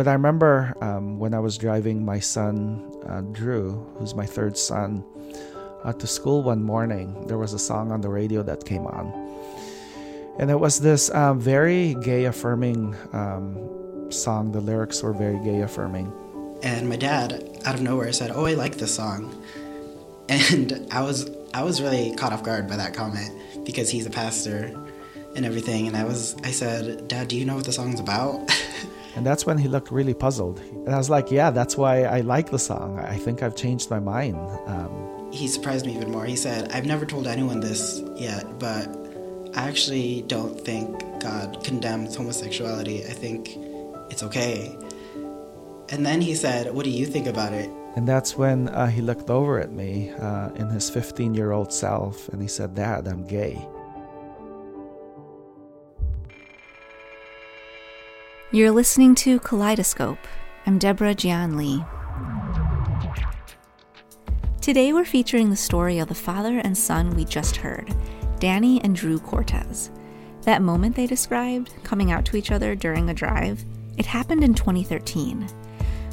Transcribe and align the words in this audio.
but 0.00 0.08
I 0.08 0.14
remember 0.14 0.74
um, 0.80 1.18
when 1.18 1.34
I 1.34 1.40
was 1.40 1.58
driving 1.58 2.02
my 2.02 2.20
son, 2.20 2.90
uh, 3.06 3.20
Drew, 3.32 3.86
who's 3.98 4.14
my 4.14 4.24
third 4.24 4.56
son, 4.56 5.04
uh, 5.84 5.92
to 5.92 6.06
school 6.06 6.42
one 6.42 6.62
morning, 6.62 7.26
there 7.26 7.36
was 7.36 7.52
a 7.52 7.58
song 7.58 7.92
on 7.92 8.00
the 8.00 8.08
radio 8.08 8.42
that 8.44 8.64
came 8.64 8.86
on. 8.86 9.12
And 10.38 10.50
it 10.50 10.58
was 10.58 10.80
this 10.80 11.14
um, 11.14 11.38
very 11.38 11.96
gay 12.02 12.24
affirming 12.24 12.96
um, 13.12 14.10
song. 14.10 14.52
The 14.52 14.62
lyrics 14.62 15.02
were 15.02 15.12
very 15.12 15.38
gay 15.44 15.60
affirming. 15.60 16.10
And 16.62 16.88
my 16.88 16.96
dad, 16.96 17.60
out 17.66 17.74
of 17.74 17.82
nowhere, 17.82 18.10
said, 18.14 18.30
"Oh, 18.34 18.46
I 18.46 18.54
like 18.54 18.76
this 18.76 18.94
song," 18.94 19.28
and 20.30 20.88
I 20.92 21.02
was 21.02 21.30
I 21.52 21.62
was 21.62 21.82
really 21.82 22.16
caught 22.16 22.32
off 22.32 22.42
guard 22.42 22.66
by 22.68 22.76
that 22.76 22.94
comment 22.94 23.32
because 23.66 23.90
he's 23.90 24.06
a 24.06 24.10
pastor 24.10 24.74
and 25.36 25.44
everything. 25.44 25.88
And 25.88 25.94
I 25.94 26.04
was 26.04 26.36
I 26.42 26.52
said, 26.52 27.06
"Dad, 27.06 27.28
do 27.28 27.36
you 27.36 27.44
know 27.44 27.56
what 27.56 27.66
the 27.66 27.72
song's 27.72 28.00
about?" 28.00 28.50
And 29.16 29.26
that's 29.26 29.44
when 29.44 29.58
he 29.58 29.68
looked 29.68 29.90
really 29.90 30.14
puzzled. 30.14 30.60
And 30.60 30.90
I 30.90 30.98
was 30.98 31.10
like, 31.10 31.30
yeah, 31.30 31.50
that's 31.50 31.76
why 31.76 32.04
I 32.04 32.20
like 32.20 32.50
the 32.50 32.58
song. 32.58 32.98
I 32.98 33.16
think 33.16 33.42
I've 33.42 33.56
changed 33.56 33.90
my 33.90 33.98
mind. 33.98 34.36
Um, 34.66 35.28
he 35.32 35.48
surprised 35.48 35.86
me 35.86 35.94
even 35.96 36.10
more. 36.10 36.24
He 36.24 36.36
said, 36.36 36.70
I've 36.72 36.86
never 36.86 37.06
told 37.06 37.26
anyone 37.26 37.60
this 37.60 38.02
yet, 38.16 38.58
but 38.58 38.88
I 39.54 39.68
actually 39.68 40.22
don't 40.22 40.60
think 40.60 41.00
God 41.20 41.62
condemns 41.64 42.16
homosexuality. 42.16 43.04
I 43.04 43.12
think 43.12 43.56
it's 44.10 44.22
okay. 44.22 44.76
And 45.88 46.06
then 46.06 46.20
he 46.20 46.34
said, 46.34 46.72
What 46.72 46.84
do 46.84 46.90
you 46.90 47.06
think 47.06 47.26
about 47.26 47.52
it? 47.52 47.68
And 47.96 48.06
that's 48.06 48.36
when 48.36 48.68
uh, 48.68 48.86
he 48.86 49.00
looked 49.02 49.30
over 49.30 49.58
at 49.58 49.72
me 49.72 50.10
uh, 50.12 50.50
in 50.50 50.68
his 50.68 50.88
15 50.88 51.34
year 51.34 51.50
old 51.50 51.72
self 51.72 52.28
and 52.28 52.40
he 52.40 52.46
said, 52.46 52.74
Dad, 52.74 53.08
I'm 53.08 53.26
gay. 53.26 53.66
You're 58.52 58.72
listening 58.72 59.14
to 59.14 59.38
Kaleidoscope. 59.38 60.18
I'm 60.66 60.80
Deborah 60.80 61.14
Jian 61.14 61.54
Lee. 61.54 61.84
Today 64.60 64.92
we're 64.92 65.04
featuring 65.04 65.50
the 65.50 65.56
story 65.56 66.00
of 66.00 66.08
the 66.08 66.16
father 66.16 66.58
and 66.58 66.76
son 66.76 67.14
we 67.14 67.24
just 67.24 67.58
heard, 67.58 67.94
Danny 68.40 68.82
and 68.82 68.96
Drew 68.96 69.20
Cortez. 69.20 69.92
That 70.42 70.62
moment 70.62 70.96
they 70.96 71.06
described, 71.06 71.72
coming 71.84 72.10
out 72.10 72.24
to 72.24 72.36
each 72.36 72.50
other 72.50 72.74
during 72.74 73.08
a 73.08 73.14
drive, 73.14 73.64
it 73.96 74.06
happened 74.06 74.42
in 74.42 74.54
2013. 74.54 75.46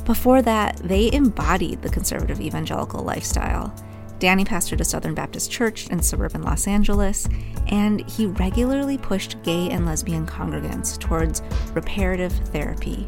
Before 0.06 0.44
that, 0.44 0.78
they 0.83 1.11
embodied 1.11 1.81
the 1.81 1.89
conservative 1.89 2.39
evangelical 2.39 3.04
lifestyle. 3.04 3.73
Danny 4.20 4.44
pastored 4.44 4.82
a 4.82 4.86
Southern 4.86 5.14
Baptist 5.14 5.52
church 5.52 5.88
in 5.90 6.02
suburban 6.02 6.42
Los 6.42 6.68
Angeles, 6.68 7.30
and 7.68 8.08
he 8.10 8.26
regularly 8.26 8.98
pushed 8.98 9.42
gay 9.44 9.70
and 9.70 9.86
lesbian 9.86 10.26
congregants 10.26 10.98
towards 10.98 11.44
reparative 11.73 12.32
therapy, 12.48 13.08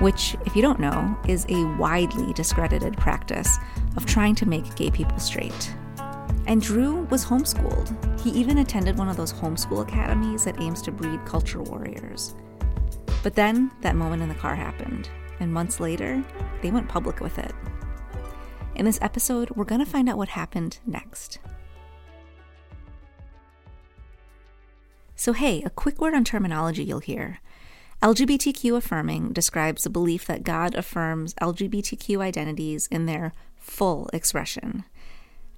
which, 0.00 0.36
if 0.46 0.56
you 0.56 0.62
don't 0.62 0.80
know, 0.80 1.16
is 1.28 1.46
a 1.48 1.64
widely 1.76 2.32
discredited 2.32 2.96
practice 2.96 3.56
of 3.96 4.04
trying 4.04 4.34
to 4.34 4.46
make 4.46 4.74
gay 4.74 4.90
people 4.90 5.18
straight. 5.18 5.74
And 6.48 6.60
Drew 6.60 7.02
was 7.04 7.24
homeschooled. 7.24 8.20
He 8.20 8.30
even 8.30 8.58
attended 8.58 8.98
one 8.98 9.08
of 9.08 9.16
those 9.16 9.32
homeschool 9.32 9.82
academies 9.82 10.44
that 10.44 10.60
aims 10.60 10.82
to 10.82 10.92
breed 10.92 11.24
culture 11.24 11.62
warriors. 11.62 12.34
But 13.22 13.34
then 13.34 13.70
that 13.82 13.96
moment 13.96 14.22
in 14.22 14.28
the 14.28 14.34
car 14.34 14.56
happened, 14.56 15.08
and 15.40 15.52
months 15.52 15.78
later, 15.78 16.24
they 16.62 16.70
went 16.70 16.88
public 16.88 17.20
with 17.20 17.38
it. 17.38 17.52
In 18.78 18.84
this 18.84 19.00
episode, 19.02 19.50
we're 19.50 19.64
going 19.64 19.84
to 19.84 19.90
find 19.90 20.08
out 20.08 20.16
what 20.16 20.28
happened 20.28 20.78
next. 20.86 21.40
So, 25.16 25.32
hey, 25.32 25.62
a 25.64 25.70
quick 25.70 26.00
word 26.00 26.14
on 26.14 26.22
terminology 26.22 26.84
you'll 26.84 27.00
hear. 27.00 27.40
LGBTQ 28.02 28.76
affirming 28.76 29.32
describes 29.32 29.82
the 29.82 29.90
belief 29.90 30.26
that 30.26 30.44
God 30.44 30.76
affirms 30.76 31.34
LGBTQ 31.34 32.20
identities 32.20 32.86
in 32.86 33.06
their 33.06 33.32
full 33.56 34.08
expression, 34.12 34.84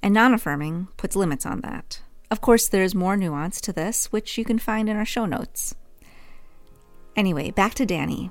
and 0.02 0.14
non 0.14 0.32
affirming 0.32 0.88
puts 0.96 1.14
limits 1.14 1.44
on 1.44 1.60
that. 1.60 2.00
Of 2.30 2.40
course, 2.40 2.68
there's 2.68 2.94
more 2.94 3.18
nuance 3.18 3.60
to 3.60 3.72
this, 3.74 4.06
which 4.06 4.38
you 4.38 4.46
can 4.46 4.58
find 4.58 4.88
in 4.88 4.96
our 4.96 5.04
show 5.04 5.26
notes. 5.26 5.74
Anyway, 7.14 7.50
back 7.50 7.74
to 7.74 7.84
Danny. 7.84 8.30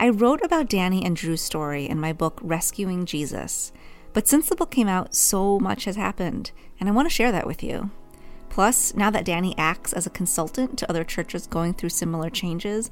I 0.00 0.08
wrote 0.08 0.40
about 0.42 0.68
Danny 0.68 1.04
and 1.04 1.14
Drew's 1.14 1.40
story 1.40 1.88
in 1.88 2.00
my 2.00 2.12
book 2.12 2.40
Rescuing 2.42 3.06
Jesus, 3.06 3.70
but 4.14 4.26
since 4.26 4.48
the 4.48 4.56
book 4.56 4.70
came 4.70 4.88
out, 4.88 5.14
so 5.14 5.58
much 5.58 5.84
has 5.84 5.96
happened, 5.96 6.52
and 6.80 6.88
I 6.88 6.92
want 6.92 7.06
to 7.06 7.14
share 7.14 7.32
that 7.32 7.46
with 7.46 7.62
you. 7.62 7.90
Plus, 8.48 8.94
now 8.94 9.10
that 9.10 9.24
Danny 9.24 9.54
acts 9.58 9.92
as 9.92 10.06
a 10.06 10.10
consultant 10.10 10.78
to 10.78 10.88
other 10.88 11.02
churches 11.02 11.48
going 11.48 11.74
through 11.74 11.88
similar 11.88 12.30
changes, 12.30 12.90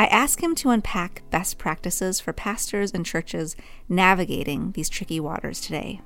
I 0.00 0.06
ask 0.06 0.42
him 0.42 0.54
to 0.56 0.70
unpack 0.70 1.22
best 1.30 1.58
practices 1.58 2.18
for 2.18 2.32
pastors 2.32 2.92
and 2.92 3.04
churches 3.04 3.54
navigating 3.90 4.72
these 4.72 4.88
tricky 4.88 5.20
waters 5.20 5.60
today. 5.60 6.00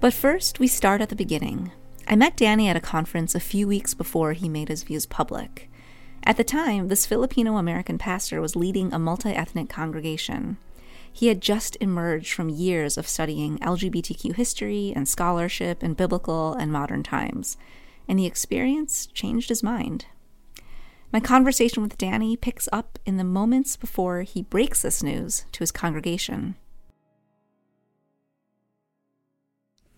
But 0.00 0.12
first, 0.12 0.60
we 0.60 0.68
start 0.68 1.00
at 1.00 1.08
the 1.08 1.16
beginning. 1.16 1.72
I 2.06 2.14
met 2.14 2.36
Danny 2.36 2.68
at 2.68 2.76
a 2.76 2.80
conference 2.80 3.34
a 3.34 3.40
few 3.40 3.66
weeks 3.66 3.94
before 3.94 4.34
he 4.34 4.48
made 4.48 4.68
his 4.68 4.82
views 4.82 5.06
public. 5.06 5.70
At 6.24 6.36
the 6.36 6.44
time, 6.44 6.88
this 6.88 7.06
Filipino 7.06 7.56
American 7.56 7.96
pastor 7.96 8.42
was 8.42 8.54
leading 8.54 8.92
a 8.92 8.98
multi 8.98 9.30
ethnic 9.30 9.70
congregation. 9.70 10.58
He 11.12 11.28
had 11.28 11.40
just 11.40 11.76
emerged 11.80 12.32
from 12.32 12.48
years 12.48 12.96
of 12.96 13.08
studying 13.08 13.58
LGBTQ 13.58 14.34
history 14.34 14.92
and 14.94 15.08
scholarship 15.08 15.82
in 15.82 15.94
biblical 15.94 16.54
and 16.54 16.70
modern 16.70 17.02
times, 17.02 17.56
and 18.06 18.18
the 18.18 18.26
experience 18.26 19.06
changed 19.06 19.48
his 19.48 19.62
mind. 19.62 20.06
My 21.12 21.20
conversation 21.20 21.82
with 21.82 21.98
Danny 21.98 22.36
picks 22.36 22.68
up 22.70 22.98
in 23.06 23.16
the 23.16 23.24
moments 23.24 23.76
before 23.76 24.22
he 24.22 24.42
breaks 24.42 24.82
this 24.82 25.02
news 25.02 25.46
to 25.52 25.60
his 25.60 25.72
congregation. 25.72 26.56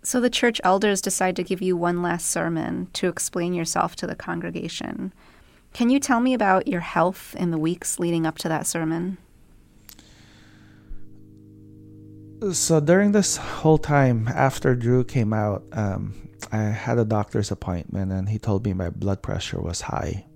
So, 0.02 0.20
the 0.20 0.30
church 0.30 0.60
elders 0.64 1.02
decide 1.02 1.36
to 1.36 1.42
give 1.42 1.60
you 1.60 1.76
one 1.76 2.00
last 2.00 2.30
sermon 2.30 2.88
to 2.94 3.08
explain 3.08 3.52
yourself 3.52 3.96
to 3.96 4.06
the 4.06 4.14
congregation. 4.14 5.12
Can 5.74 5.90
you 5.90 6.00
tell 6.00 6.20
me 6.20 6.32
about 6.32 6.66
your 6.66 6.80
health 6.80 7.36
in 7.38 7.50
the 7.50 7.58
weeks 7.58 7.98
leading 7.98 8.24
up 8.24 8.38
to 8.38 8.48
that 8.48 8.66
sermon? 8.66 9.18
So 12.52 12.80
during 12.80 13.12
this 13.12 13.36
whole 13.36 13.78
time 13.78 14.28
after 14.28 14.74
Drew 14.74 15.04
came 15.04 15.32
out, 15.32 15.64
um, 15.72 16.14
I 16.50 16.62
had 16.62 16.98
a 16.98 17.04
doctor's 17.04 17.50
appointment 17.50 18.12
and 18.12 18.28
he 18.28 18.38
told 18.38 18.64
me 18.64 18.72
my 18.72 18.90
blood 18.90 19.22
pressure 19.22 19.60
was 19.60 19.82
high. 19.82 20.26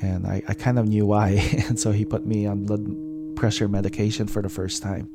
And 0.00 0.26
I, 0.26 0.42
I 0.48 0.54
kind 0.54 0.78
of 0.78 0.88
knew 0.88 1.06
why. 1.06 1.30
and 1.68 1.78
so 1.78 1.92
he 1.92 2.04
put 2.04 2.26
me 2.26 2.46
on 2.46 2.64
blood 2.64 2.84
pressure 3.36 3.68
medication 3.68 4.26
for 4.26 4.42
the 4.42 4.48
first 4.48 4.82
time. 4.82 5.14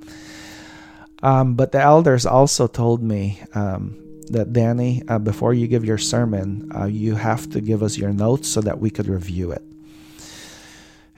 Um, 1.21 1.55
but 1.55 1.71
the 1.71 1.81
elders 1.81 2.25
also 2.25 2.67
told 2.67 3.01
me 3.03 3.41
um, 3.53 3.97
that, 4.29 4.53
Danny, 4.53 5.03
uh, 5.07 5.19
before 5.19 5.53
you 5.53 5.67
give 5.67 5.83
your 5.83 5.97
sermon, 5.97 6.71
uh, 6.75 6.85
you 6.85 7.15
have 7.15 7.49
to 7.51 7.61
give 7.61 7.83
us 7.83 7.97
your 7.97 8.13
notes 8.13 8.47
so 8.47 8.61
that 8.61 8.79
we 8.79 8.89
could 8.89 9.07
review 9.07 9.51
it. 9.51 9.63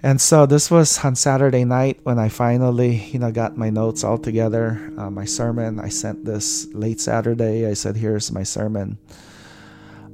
And 0.02 0.22
so 0.22 0.46
this 0.46 0.72
was 0.72 1.04
on 1.04 1.16
Saturday 1.16 1.66
night 1.66 2.00
when 2.04 2.20
I 2.20 2.30
finally, 2.30 2.96
you 3.12 3.20
know, 3.20 3.32
got 3.32 3.58
my 3.58 3.70
notes 3.70 4.04
all 4.04 4.18
together, 4.18 4.80
uh, 4.98 5.10
my 5.10 5.26
sermon. 5.26 5.80
I 5.80 5.90
sent 5.90 6.24
this 6.24 6.68
late 6.74 7.02
Saturday. 7.02 7.68
I 7.68 7.74
said, 7.74 7.98
"Here's 7.98 8.32
my 8.32 8.44
sermon." 8.44 8.98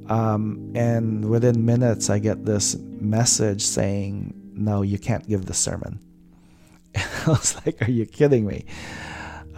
Um, 0.10 0.72
and 0.76 1.30
within 1.30 1.66
minutes, 1.66 2.10
I 2.10 2.20
get 2.20 2.46
this 2.46 2.76
message 2.78 3.62
saying, 3.62 4.34
"No, 4.54 4.82
you 4.82 4.98
can't 4.98 5.28
give 5.28 5.46
the 5.46 5.54
sermon." 5.54 6.00
And 6.96 7.06
I 7.28 7.30
was 7.30 7.56
like, 7.66 7.82
"Are 7.88 7.92
you 7.92 8.06
kidding 8.06 8.48
me?" 8.48 8.66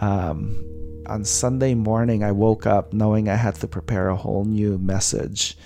Um, 0.00 0.62
on 1.06 1.24
Sunday 1.24 1.74
morning, 1.74 2.22
I 2.22 2.32
woke 2.32 2.66
up 2.66 2.92
knowing 2.92 3.28
I 3.28 3.36
had 3.36 3.54
to 3.56 3.68
prepare 3.68 4.08
a 4.08 4.16
whole 4.16 4.44
new 4.44 4.76
message 4.78 5.56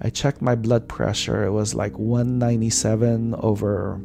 I 0.00 0.10
checked 0.10 0.40
my 0.40 0.54
blood 0.54 0.88
pressure. 0.88 1.44
It 1.44 1.50
was 1.50 1.74
like 1.74 1.98
197 1.98 3.34
over 3.34 4.00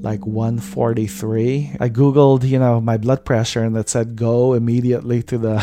like 0.00 0.24
143. 0.26 1.76
I 1.80 1.88
googled, 1.88 2.44
you 2.44 2.58
know, 2.58 2.80
my 2.80 2.96
blood 2.96 3.24
pressure 3.24 3.62
and 3.64 3.76
it 3.76 3.88
said 3.88 4.16
go 4.16 4.54
immediately 4.54 5.22
to 5.24 5.38
the 5.38 5.58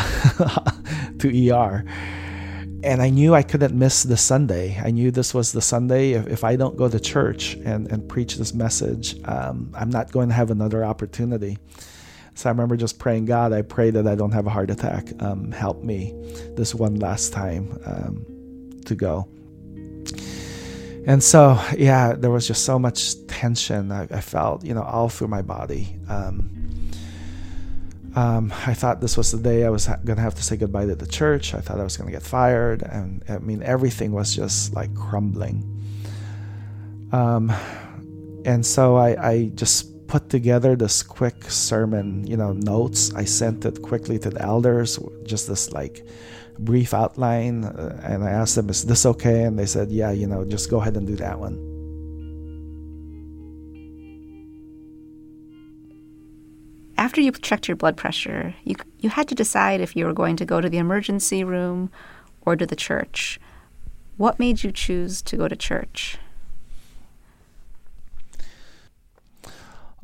to 1.18 1.50
ER. 1.50 1.84
And 2.82 3.02
I 3.02 3.10
knew 3.10 3.34
I 3.34 3.42
couldn't 3.42 3.76
miss 3.76 4.02
the 4.02 4.16
Sunday. 4.16 4.80
I 4.82 4.90
knew 4.90 5.10
this 5.10 5.32
was 5.34 5.52
the 5.52 5.62
Sunday. 5.62 6.12
If, 6.12 6.26
if 6.26 6.44
I 6.44 6.56
don't 6.56 6.76
go 6.76 6.88
to 6.88 7.00
church 7.00 7.54
and, 7.64 7.90
and 7.90 8.08
preach 8.08 8.36
this 8.36 8.54
message, 8.54 9.16
um, 9.24 9.72
I'm 9.74 9.90
not 9.90 10.12
going 10.12 10.28
to 10.28 10.34
have 10.34 10.50
another 10.50 10.84
opportunity. 10.84 11.58
So 12.34 12.50
I 12.50 12.52
remember 12.52 12.76
just 12.76 12.98
praying, 12.98 13.24
God, 13.24 13.52
I 13.52 13.62
pray 13.62 13.90
that 13.90 14.06
I 14.06 14.14
don't 14.14 14.32
have 14.32 14.46
a 14.46 14.50
heart 14.50 14.70
attack. 14.70 15.08
Um, 15.20 15.50
help 15.52 15.82
me 15.82 16.14
this 16.54 16.74
one 16.74 16.96
last 16.96 17.32
time 17.32 17.78
um, 17.86 18.26
to 18.84 18.94
go. 18.94 19.26
And 21.06 21.22
so, 21.22 21.58
yeah, 21.78 22.14
there 22.14 22.32
was 22.32 22.48
just 22.48 22.64
so 22.64 22.80
much 22.80 23.14
tension 23.28 23.92
I, 23.92 24.08
I 24.10 24.20
felt, 24.20 24.64
you 24.64 24.74
know, 24.74 24.82
all 24.82 25.08
through 25.08 25.28
my 25.28 25.40
body. 25.40 25.96
Um, 26.08 26.50
um, 28.16 28.52
I 28.66 28.74
thought 28.74 29.00
this 29.00 29.16
was 29.16 29.30
the 29.30 29.38
day 29.38 29.64
I 29.64 29.68
was 29.68 29.86
ha- 29.86 30.00
going 30.04 30.16
to 30.16 30.22
have 30.22 30.34
to 30.34 30.42
say 30.42 30.56
goodbye 30.56 30.86
to 30.86 30.96
the 30.96 31.06
church. 31.06 31.54
I 31.54 31.60
thought 31.60 31.78
I 31.78 31.84
was 31.84 31.96
going 31.96 32.08
to 32.08 32.12
get 32.12 32.24
fired. 32.24 32.82
And 32.82 33.22
I 33.28 33.38
mean, 33.38 33.62
everything 33.62 34.10
was 34.10 34.34
just 34.34 34.74
like 34.74 34.92
crumbling. 34.96 35.62
Um, 37.12 37.52
and 38.44 38.66
so 38.66 38.96
I, 38.96 39.30
I 39.30 39.46
just 39.54 40.08
put 40.08 40.28
together 40.28 40.74
this 40.74 41.04
quick 41.04 41.44
sermon, 41.50 42.26
you 42.26 42.36
know, 42.36 42.52
notes. 42.52 43.14
I 43.14 43.24
sent 43.24 43.64
it 43.64 43.80
quickly 43.80 44.18
to 44.20 44.30
the 44.30 44.42
elders, 44.42 44.98
just 45.24 45.46
this 45.46 45.72
like 45.72 46.04
brief 46.58 46.94
outline, 46.94 47.64
uh, 47.64 48.00
and 48.02 48.24
I 48.24 48.30
asked 48.30 48.54
them, 48.54 48.68
"Is 48.70 48.84
this 48.84 49.06
okay?" 49.06 49.44
And 49.44 49.58
they 49.58 49.66
said, 49.66 49.90
"Yeah, 49.90 50.10
you 50.10 50.26
know, 50.26 50.44
just 50.44 50.70
go 50.70 50.80
ahead 50.80 50.96
and 50.96 51.06
do 51.06 51.16
that 51.16 51.38
one." 51.38 51.56
After 56.98 57.20
you 57.20 57.30
checked 57.32 57.68
your 57.68 57.76
blood 57.76 57.96
pressure, 57.96 58.54
you 58.64 58.76
you 58.98 59.10
had 59.10 59.28
to 59.28 59.34
decide 59.34 59.80
if 59.80 59.94
you 59.94 60.06
were 60.06 60.14
going 60.14 60.36
to 60.36 60.44
go 60.44 60.60
to 60.60 60.68
the 60.68 60.78
emergency 60.78 61.44
room 61.44 61.90
or 62.40 62.56
to 62.56 62.66
the 62.66 62.76
church. 62.76 63.38
What 64.16 64.38
made 64.38 64.64
you 64.64 64.72
choose 64.72 65.20
to 65.22 65.36
go 65.36 65.46
to 65.46 65.56
church? 65.56 66.18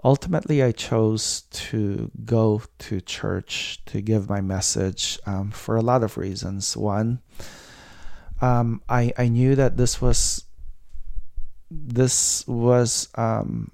Ultimately 0.04 0.62
i 0.62 0.72
chose 0.72 1.43
to 1.50 2.10
go 2.25 2.62
to 2.78 3.00
church 3.00 3.81
to 3.87 4.00
give 4.00 4.28
my 4.28 4.40
message 4.40 5.19
um, 5.26 5.50
for 5.50 5.76
a 5.76 5.81
lot 5.82 6.02
of 6.02 6.16
reasons. 6.16 6.76
One 6.76 7.20
um, 8.43 8.82
I, 8.88 9.12
I 9.16 9.28
knew 9.28 9.54
that 9.54 9.76
this 9.76 10.02
was 10.02 10.44
this 11.70 12.46
was 12.46 13.08
um, 13.14 13.70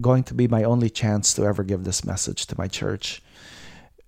going 0.00 0.24
to 0.24 0.34
be 0.34 0.48
my 0.48 0.64
only 0.64 0.90
chance 0.90 1.32
to 1.34 1.44
ever 1.44 1.62
give 1.62 1.84
this 1.84 2.04
message 2.04 2.46
to 2.46 2.58
my 2.58 2.68
church. 2.68 3.22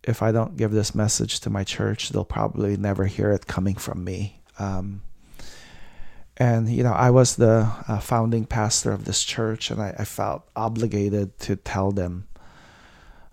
If 0.03 0.23
i 0.23 0.33
don't 0.33 0.57
give 0.57 0.71
this 0.73 0.95
message 0.95 1.41
to 1.41 1.51
my 1.51 1.65
church 1.65 2.11
they'll 2.11 2.25
probably 2.25 2.77
never 2.77 3.07
hear 3.07 3.31
it 3.31 3.47
coming 3.47 3.77
from 3.77 4.05
me. 4.05 4.43
Um, 4.59 5.03
and 6.39 6.69
you 6.71 6.83
know 6.83 6.93
i 6.93 7.11
was 7.11 7.37
the 7.37 7.71
uh, 7.89 7.99
founding 7.99 8.45
pastor 8.45 8.93
of 8.93 9.05
this 9.05 9.25
church 9.25 9.71
and 9.71 9.83
i, 9.83 9.95
I 9.99 10.05
felt 10.05 10.49
obligated 10.57 11.39
to 11.41 11.57
tell 11.57 11.93
them 11.93 12.29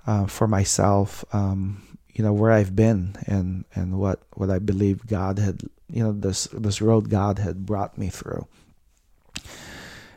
uh, 0.07 0.25
for 0.25 0.47
myself 0.47 1.23
um, 1.33 1.81
you 2.13 2.23
know 2.23 2.33
where 2.33 2.51
i've 2.51 2.75
been 2.75 3.15
and 3.27 3.65
and 3.73 3.97
what 3.99 4.21
what 4.33 4.49
i 4.49 4.59
believe 4.59 5.07
god 5.07 5.39
had 5.39 5.61
you 5.89 6.03
know 6.03 6.11
this 6.11 6.45
this 6.51 6.81
road 6.81 7.09
god 7.09 7.39
had 7.39 7.65
brought 7.65 7.97
me 7.97 8.09
through. 8.09 8.47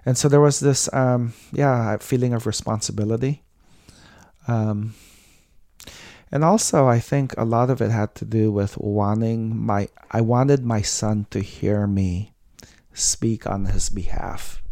And 0.06 0.17
so 0.17 0.29
there 0.29 0.41
was 0.41 0.61
this 0.61 0.93
um, 0.93 1.34
yeah 1.52 1.96
feeling 1.99 2.32
of 2.32 2.46
responsibility. 2.46 3.43
Um, 4.46 4.94
and 6.31 6.44
also 6.44 6.87
i 6.87 6.99
think 6.99 7.34
a 7.37 7.44
lot 7.44 7.70
of 7.70 7.81
it 7.81 7.91
had 7.91 8.14
to 8.14 8.25
do 8.25 8.52
with 8.52 8.76
wanting 8.79 9.56
my 9.56 9.88
i 10.11 10.20
wanted 10.20 10.64
my 10.64 10.82
son 10.82 11.26
to 11.31 11.41
hear 11.41 11.87
me 11.87 12.32
speak 12.98 13.46
on 13.46 13.66
his 13.66 13.88
behalf. 13.88 14.62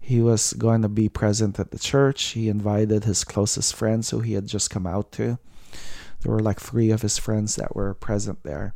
He 0.00 0.20
was 0.20 0.52
going 0.54 0.82
to 0.82 0.88
be 0.88 1.08
present 1.08 1.60
at 1.60 1.70
the 1.70 1.78
church. 1.78 2.22
He 2.28 2.48
invited 2.48 3.04
his 3.04 3.22
closest 3.24 3.74
friends 3.74 4.10
who 4.10 4.20
he 4.20 4.32
had 4.32 4.46
just 4.46 4.70
come 4.70 4.86
out 4.86 5.12
to. 5.12 5.38
There 6.20 6.32
were 6.32 6.40
like 6.40 6.60
three 6.60 6.90
of 6.90 7.02
his 7.02 7.18
friends 7.18 7.56
that 7.56 7.76
were 7.76 7.94
present 7.94 8.42
there. 8.42 8.74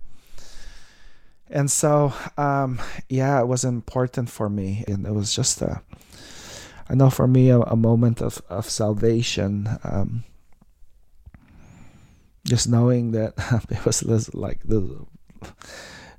And 1.50 1.70
so, 1.70 2.12
um, 2.38 2.81
yeah, 3.08 3.40
it 3.40 3.46
was 3.46 3.64
important 3.64 4.31
for 4.31 4.49
me. 4.49 4.84
And 4.87 5.06
it 5.06 5.12
was 5.12 5.34
just 5.34 5.61
a, 5.61 5.82
I 6.88 6.94
know 6.94 7.11
for 7.11 7.26
me, 7.26 7.50
a, 7.50 7.61
a 7.61 7.76
moment 7.76 8.22
of, 8.22 8.40
of 8.49 8.69
salvation. 8.69 9.69
Um, 9.82 10.25
just 12.46 12.69
knowing 12.69 13.12
that 13.12 13.34
it 13.70 13.84
was 13.84 14.34
like 14.34 14.61
the 14.64 15.05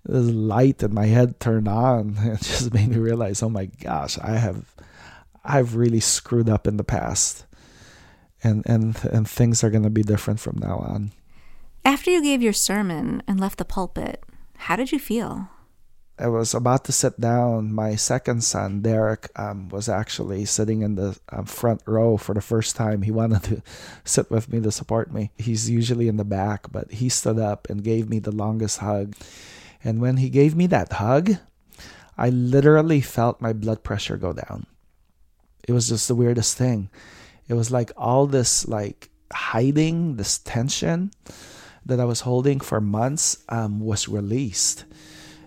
this 0.06 0.30
light 0.30 0.84
in 0.84 0.94
my 0.94 1.07
head 1.07 1.40
turned 1.40 1.68
on. 1.68 2.16
It 2.24 2.42
just 2.42 2.74
made 2.74 2.90
me 2.90 2.98
realize, 2.98 3.42
oh 3.44 3.50
my 3.50 3.66
gosh, 3.66 4.18
I 4.19 4.38
have 4.38 4.66
I've 5.44 5.75
really 5.75 6.00
screwed 6.00 6.50
up 6.50 6.68
in 6.68 6.78
the 6.78 6.84
past. 6.84 7.46
And 8.44 8.63
and 8.66 8.98
and 9.06 9.28
things 9.28 9.63
are 9.63 9.69
going 9.69 9.84
to 9.84 9.90
be 9.90 10.04
different 10.04 10.40
from 10.40 10.57
now 10.60 10.78
on. 10.78 11.12
After 11.84 12.12
you 12.12 12.22
gave 12.22 12.42
your 12.42 12.54
sermon 12.54 13.22
and 13.28 13.40
left 13.40 13.57
the 13.57 13.66
pulpit, 13.66 14.24
how 14.57 14.75
did 14.75 14.92
you 14.92 15.00
feel? 15.00 15.50
I 16.18 16.28
was 16.28 16.54
about 16.54 16.86
to 16.86 16.94
sit 16.94 17.19
down. 17.19 17.74
My 17.74 17.96
second 17.96 18.44
son, 18.44 18.81
Derek, 18.81 19.28
um, 19.36 19.68
was 19.68 19.90
actually 19.90 20.46
sitting 20.46 20.81
in 20.81 20.96
the 20.96 21.19
um, 21.30 21.46
front 21.46 21.81
row 21.86 22.16
for 22.16 22.34
the 22.34 22.42
first 22.42 22.75
time. 22.75 23.02
He 23.02 23.12
wanted 23.12 23.44
to 23.44 23.62
sit 24.06 24.31
with 24.31 24.52
me 24.52 24.62
to 24.62 24.72
support 24.72 25.12
me. 25.12 25.31
He's 25.38 25.69
usually 25.69 26.07
in 26.07 26.16
the 26.16 26.24
back, 26.24 26.72
but 26.72 26.90
he 26.94 27.10
stood 27.10 27.38
up 27.38 27.69
and 27.69 27.84
gave 27.84 28.10
me 28.10 28.19
the 28.19 28.31
longest 28.31 28.80
hug. 28.80 29.13
And 29.86 30.02
when 30.02 30.18
he 30.18 30.30
gave 30.30 30.56
me 30.56 30.68
that 30.68 30.92
hug, 30.92 31.38
I 32.18 32.30
literally 32.30 33.02
felt 33.02 33.40
my 33.40 33.54
blood 33.54 33.84
pressure 33.84 34.18
go 34.18 34.34
down. 34.34 34.66
It 35.68 35.74
was 35.74 35.90
just 35.90 36.08
the 36.08 36.16
weirdest 36.16 36.58
thing. 36.58 36.90
It 37.48 37.54
was 37.54 37.70
like 37.70 37.92
all 37.96 38.26
this 38.26 38.68
like 38.68 39.10
hiding, 39.32 40.16
this 40.16 40.40
tension 40.40 41.12
that 41.86 42.00
I 42.00 42.06
was 42.06 42.22
holding 42.22 42.60
for 42.60 42.82
months 42.82 43.44
um, 43.50 43.80
was 43.80 44.10
released. 44.10 44.86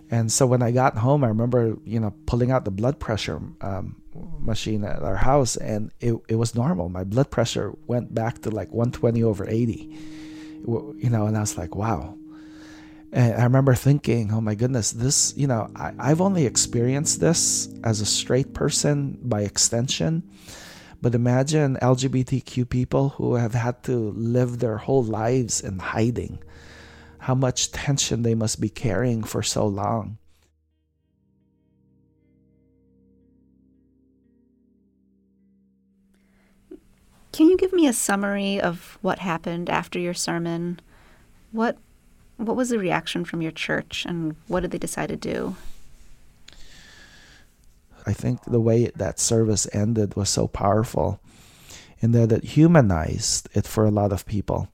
And 0.09 0.31
so 0.31 0.47
when 0.47 0.63
I 0.63 0.71
got 0.71 0.97
home, 0.97 1.23
I 1.23 1.27
remember, 1.27 1.75
you 1.83 1.99
know, 1.99 2.13
pulling 2.25 2.49
out 2.49 2.65
the 2.65 2.71
blood 2.71 2.97
pressure 2.97 3.41
um, 3.61 4.01
machine 4.39 4.83
at 4.83 5.03
our 5.03 5.17
house, 5.17 5.55
and 5.57 5.91
it, 5.99 6.15
it 6.27 6.35
was 6.35 6.55
normal. 6.55 6.89
My 6.89 7.03
blood 7.03 7.29
pressure 7.29 7.73
went 7.87 8.15
back 8.15 8.41
to 8.43 8.49
like 8.49 8.71
120 8.71 9.21
over 9.21 9.47
80, 9.47 9.73
you 10.65 11.09
know, 11.09 11.27
and 11.27 11.37
I 11.37 11.41
was 11.41 11.57
like, 11.57 11.75
wow, 11.75 12.17
and 13.11 13.33
I 13.33 13.43
remember 13.43 13.73
thinking, 13.73 14.31
oh 14.31 14.41
my 14.41 14.53
goodness, 14.55 14.91
this, 14.91 15.33
you 15.35 15.47
know, 15.47 15.69
I, 15.75 15.93
I've 15.97 16.21
only 16.21 16.45
experienced 16.45 17.19
this 17.19 17.67
as 17.83 18.01
a 18.01 18.05
straight 18.05 18.53
person 18.53 19.17
by 19.23 19.41
extension. 19.41 20.23
But 21.01 21.15
imagine 21.15 21.77
LGBTQ 21.81 22.69
people 22.69 23.09
who 23.09 23.35
have 23.35 23.53
had 23.53 23.83
to 23.83 24.11
live 24.11 24.59
their 24.59 24.77
whole 24.77 25.03
lives 25.03 25.61
in 25.61 25.79
hiding. 25.79 26.43
How 27.19 27.35
much 27.35 27.71
tension 27.71 28.21
they 28.21 28.35
must 28.35 28.61
be 28.61 28.69
carrying 28.69 29.23
for 29.23 29.41
so 29.41 29.65
long. 29.65 30.17
Can 37.31 37.49
you 37.49 37.57
give 37.57 37.71
me 37.71 37.87
a 37.87 37.93
summary 37.93 38.59
of 38.59 38.97
what 39.01 39.19
happened 39.19 39.69
after 39.69 39.97
your 39.97 40.13
sermon? 40.13 40.81
What 41.51 41.77
what 42.39 42.55
was 42.55 42.69
the 42.69 42.79
reaction 42.79 43.25
from 43.25 43.41
your 43.41 43.51
church, 43.51 44.05
and 44.05 44.35
what 44.47 44.61
did 44.61 44.71
they 44.71 44.77
decide 44.77 45.09
to 45.09 45.17
do? 45.17 45.55
I 48.05 48.13
think 48.13 48.43
the 48.45 48.61
way 48.61 48.91
that 48.95 49.19
service 49.19 49.67
ended 49.73 50.15
was 50.15 50.29
so 50.29 50.47
powerful 50.47 51.19
in 51.99 52.11
that 52.13 52.31
it 52.31 52.43
humanized 52.43 53.49
it 53.53 53.67
for 53.67 53.85
a 53.85 53.91
lot 53.91 54.13
of 54.13 54.25
people. 54.25 54.69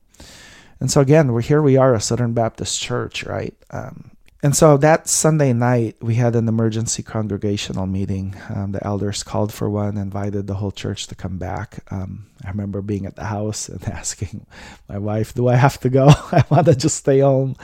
And 0.80 0.92
so 0.92 1.02
again, 1.02 1.32
we're 1.32 1.42
here. 1.42 1.62
We 1.62 1.78
are 1.78 1.96
a 1.96 2.02
Southern 2.02 2.34
Baptist 2.34 2.80
church, 2.80 3.24
right? 3.24 3.56
Um, 3.72 4.12
and 4.46 4.56
so 4.56 4.78
that 4.78 5.08
Sunday 5.08 5.54
night, 5.54 5.96
we 6.02 6.14
had 6.14 6.36
an 6.36 6.48
emergency 6.48 7.02
congregational 7.02 7.88
meeting. 7.88 8.36
Um, 8.54 8.74
the 8.74 8.86
elders 8.86 9.24
called 9.24 9.52
for 9.52 9.72
one, 9.72 9.98
invited 9.98 10.46
the 10.46 10.54
whole 10.54 10.70
church 10.70 11.08
to 11.08 11.16
come 11.16 11.40
back. 11.40 11.80
Um, 11.90 12.28
I 12.46 12.50
remember 12.50 12.84
being 12.84 13.08
at 13.08 13.16
the 13.16 13.24
house 13.24 13.70
and 13.70 13.84
asking 13.90 14.46
my 14.88 15.00
wife, 15.00 15.34
Do 15.34 15.48
I 15.48 15.56
have 15.56 15.80
to 15.80 15.90
go? 15.90 16.10
I 16.32 16.44
want 16.52 16.68
to 16.68 16.76
just 16.76 16.98
stay 16.98 17.22
home. 17.22 17.56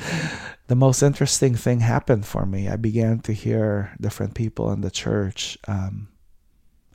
The 0.70 0.76
most 0.76 1.04
interesting 1.04 1.54
thing 1.54 1.82
happened 1.82 2.26
for 2.26 2.48
me. 2.48 2.68
I 2.68 2.78
began 2.78 3.20
to 3.20 3.32
hear 3.32 3.92
different 4.02 4.34
people 4.34 4.72
in 4.72 4.82
the 4.82 4.90
church. 4.90 5.60
Um, 5.68 6.08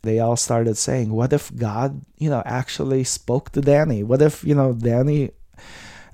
they 0.03 0.19
all 0.19 0.37
started 0.37 0.77
saying, 0.77 1.13
What 1.13 1.33
if 1.33 1.55
God, 1.55 2.05
you 2.19 2.29
know, 2.29 2.43
actually 2.45 3.05
spoke 3.05 3.53
to 3.53 3.61
Danny? 3.61 4.03
What 4.03 4.21
if, 4.21 4.43
you 4.43 4.57
know, 4.57 4.73
Danny 4.73 5.31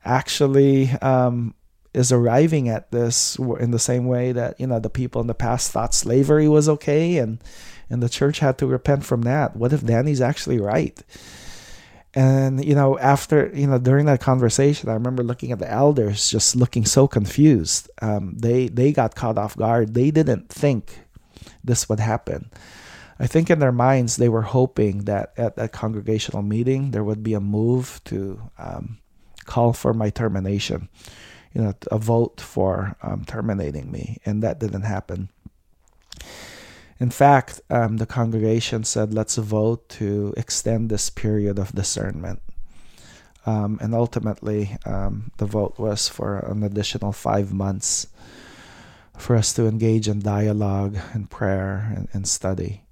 actually 0.04 0.90
um, 1.00 1.54
is 1.94 2.10
arriving 2.10 2.68
at 2.68 2.90
this 2.90 3.36
in 3.38 3.70
the 3.70 3.78
same 3.78 4.06
way 4.06 4.32
that 4.32 4.58
you 4.58 4.66
know 4.66 4.78
the 4.78 4.90
people 4.90 5.20
in 5.20 5.26
the 5.26 5.34
past 5.34 5.70
thought 5.70 5.94
slavery 5.94 6.48
was 6.48 6.68
okay 6.68 7.18
and 7.18 7.38
and 7.90 8.02
the 8.02 8.08
church 8.08 8.38
had 8.38 8.56
to 8.58 8.66
repent 8.66 9.04
from 9.04 9.22
that. 9.22 9.54
What 9.54 9.72
if 9.72 9.84
danny's 9.84 10.20
actually 10.20 10.58
right? 10.58 11.00
And 12.14 12.64
you 12.64 12.74
know 12.74 12.98
after 12.98 13.50
you 13.54 13.66
know 13.66 13.78
during 13.78 14.06
that 14.06 14.20
conversation 14.20 14.88
i 14.88 14.94
remember 14.94 15.22
looking 15.22 15.50
at 15.52 15.58
the 15.58 15.70
elders 15.70 16.30
just 16.30 16.56
looking 16.56 16.84
so 16.84 17.06
confused. 17.06 17.90
Um, 18.00 18.34
they 18.38 18.68
they 18.68 18.92
got 18.92 19.14
caught 19.14 19.38
off 19.38 19.56
guard. 19.56 19.94
They 19.94 20.10
didn't 20.10 20.48
think 20.48 21.00
this 21.62 21.88
would 21.88 22.00
happen. 22.00 22.50
I 23.18 23.26
think 23.26 23.50
in 23.50 23.60
their 23.60 23.72
minds 23.72 24.16
they 24.16 24.28
were 24.28 24.42
hoping 24.42 25.04
that 25.04 25.32
at 25.36 25.56
that 25.56 25.72
congregational 25.72 26.42
meeting 26.42 26.90
there 26.90 27.04
would 27.04 27.22
be 27.22 27.34
a 27.34 27.40
move 27.40 28.00
to 28.06 28.50
um, 28.58 28.98
call 29.44 29.72
for 29.72 29.92
my 29.92 30.10
termination 30.10 30.88
you 31.54 31.62
know, 31.62 31.74
a 31.90 31.98
vote 31.98 32.40
for 32.40 32.96
um, 33.02 33.24
terminating 33.24 33.90
me, 33.90 34.18
and 34.24 34.42
that 34.42 34.58
didn't 34.58 34.82
happen. 34.82 35.28
In 36.98 37.10
fact, 37.10 37.60
um, 37.68 37.96
the 37.96 38.06
congregation 38.06 38.84
said, 38.84 39.12
let's 39.12 39.36
vote 39.36 39.88
to 40.00 40.32
extend 40.36 40.88
this 40.88 41.10
period 41.10 41.58
of 41.58 41.72
discernment. 41.72 42.40
Um, 43.44 43.78
and 43.82 43.92
ultimately, 43.92 44.76
um, 44.86 45.32
the 45.38 45.46
vote 45.46 45.78
was 45.78 46.08
for 46.08 46.38
an 46.38 46.62
additional 46.62 47.12
five 47.12 47.52
months 47.52 48.06
for 49.18 49.34
us 49.34 49.52
to 49.54 49.66
engage 49.66 50.06
in 50.06 50.20
dialogue 50.20 50.96
and 51.12 51.28
prayer 51.28 51.92
and, 51.94 52.08
and 52.12 52.28
study. 52.28 52.82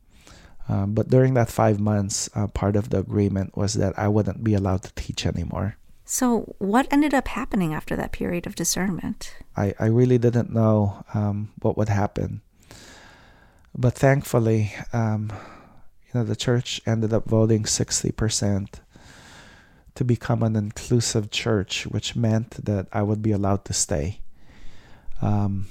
Um, 0.68 0.92
but 0.92 1.08
during 1.08 1.34
that 1.34 1.48
five 1.48 1.78
months, 1.80 2.28
uh, 2.34 2.46
part 2.48 2.76
of 2.76 2.90
the 2.90 2.98
agreement 2.98 3.56
was 3.56 3.74
that 3.74 3.98
I 3.98 4.08
wouldn't 4.08 4.42
be 4.42 4.54
allowed 4.54 4.82
to 4.82 4.94
teach 4.94 5.24
anymore. 5.24 5.76
So, 6.12 6.56
what 6.58 6.88
ended 6.90 7.14
up 7.14 7.28
happening 7.28 7.72
after 7.72 7.94
that 7.94 8.10
period 8.10 8.44
of 8.44 8.56
discernment? 8.56 9.32
I, 9.56 9.74
I 9.78 9.86
really 9.86 10.18
didn't 10.18 10.52
know 10.52 11.04
um, 11.14 11.52
what 11.62 11.78
would 11.78 11.88
happen. 11.88 12.42
But 13.78 13.94
thankfully, 13.94 14.72
um, 14.92 15.30
you 16.06 16.18
know, 16.18 16.24
the 16.24 16.34
church 16.34 16.80
ended 16.84 17.12
up 17.12 17.26
voting 17.26 17.62
60% 17.62 18.80
to 19.94 20.04
become 20.04 20.42
an 20.42 20.56
inclusive 20.56 21.30
church, 21.30 21.86
which 21.86 22.16
meant 22.16 22.64
that 22.64 22.88
I 22.92 23.02
would 23.02 23.22
be 23.22 23.30
allowed 23.30 23.64
to 23.66 23.72
stay. 23.72 24.18
Um, 25.22 25.68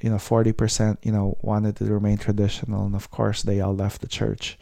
you 0.00 0.10
know, 0.10 0.16
40%, 0.16 0.98
you 1.04 1.12
know, 1.12 1.38
wanted 1.42 1.76
to 1.76 1.84
remain 1.84 2.18
traditional. 2.18 2.86
And 2.86 2.96
of 2.96 3.12
course, 3.12 3.44
they 3.44 3.60
all 3.60 3.76
left 3.76 4.00
the 4.00 4.08
church. 4.08 4.58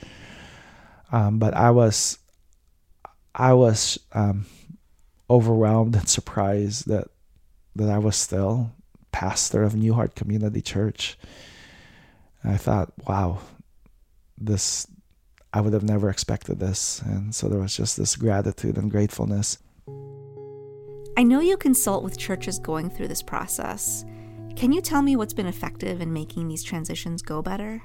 Um, 1.10 1.38
but 1.38 1.54
I 1.54 1.70
was, 1.70 2.18
I 3.34 3.54
was 3.54 3.98
um, 4.12 4.44
overwhelmed 5.28 5.96
and 5.96 6.08
surprised 6.08 6.88
that, 6.88 7.08
that 7.74 7.88
I 7.88 7.98
was 7.98 8.16
still 8.16 8.72
pastor 9.12 9.62
of 9.62 9.74
New 9.74 9.94
Heart 9.94 10.14
Community 10.14 10.60
Church. 10.60 11.18
And 12.42 12.52
I 12.52 12.58
thought, 12.58 12.92
wow, 13.08 13.38
this, 14.36 14.86
I 15.54 15.62
would 15.62 15.72
have 15.72 15.82
never 15.82 16.10
expected 16.10 16.60
this. 16.60 17.00
And 17.00 17.34
so 17.34 17.48
there 17.48 17.58
was 17.58 17.74
just 17.74 17.96
this 17.96 18.14
gratitude 18.14 18.76
and 18.76 18.90
gratefulness. 18.90 19.58
I 21.16 21.22
know 21.22 21.40
you 21.40 21.56
consult 21.56 22.04
with 22.04 22.18
churches 22.18 22.58
going 22.58 22.90
through 22.90 23.08
this 23.08 23.22
process. 23.22 24.04
Can 24.54 24.70
you 24.70 24.82
tell 24.82 25.00
me 25.00 25.16
what's 25.16 25.32
been 25.32 25.46
effective 25.46 26.02
in 26.02 26.12
making 26.12 26.48
these 26.48 26.62
transitions 26.62 27.22
go 27.22 27.40
better? 27.40 27.82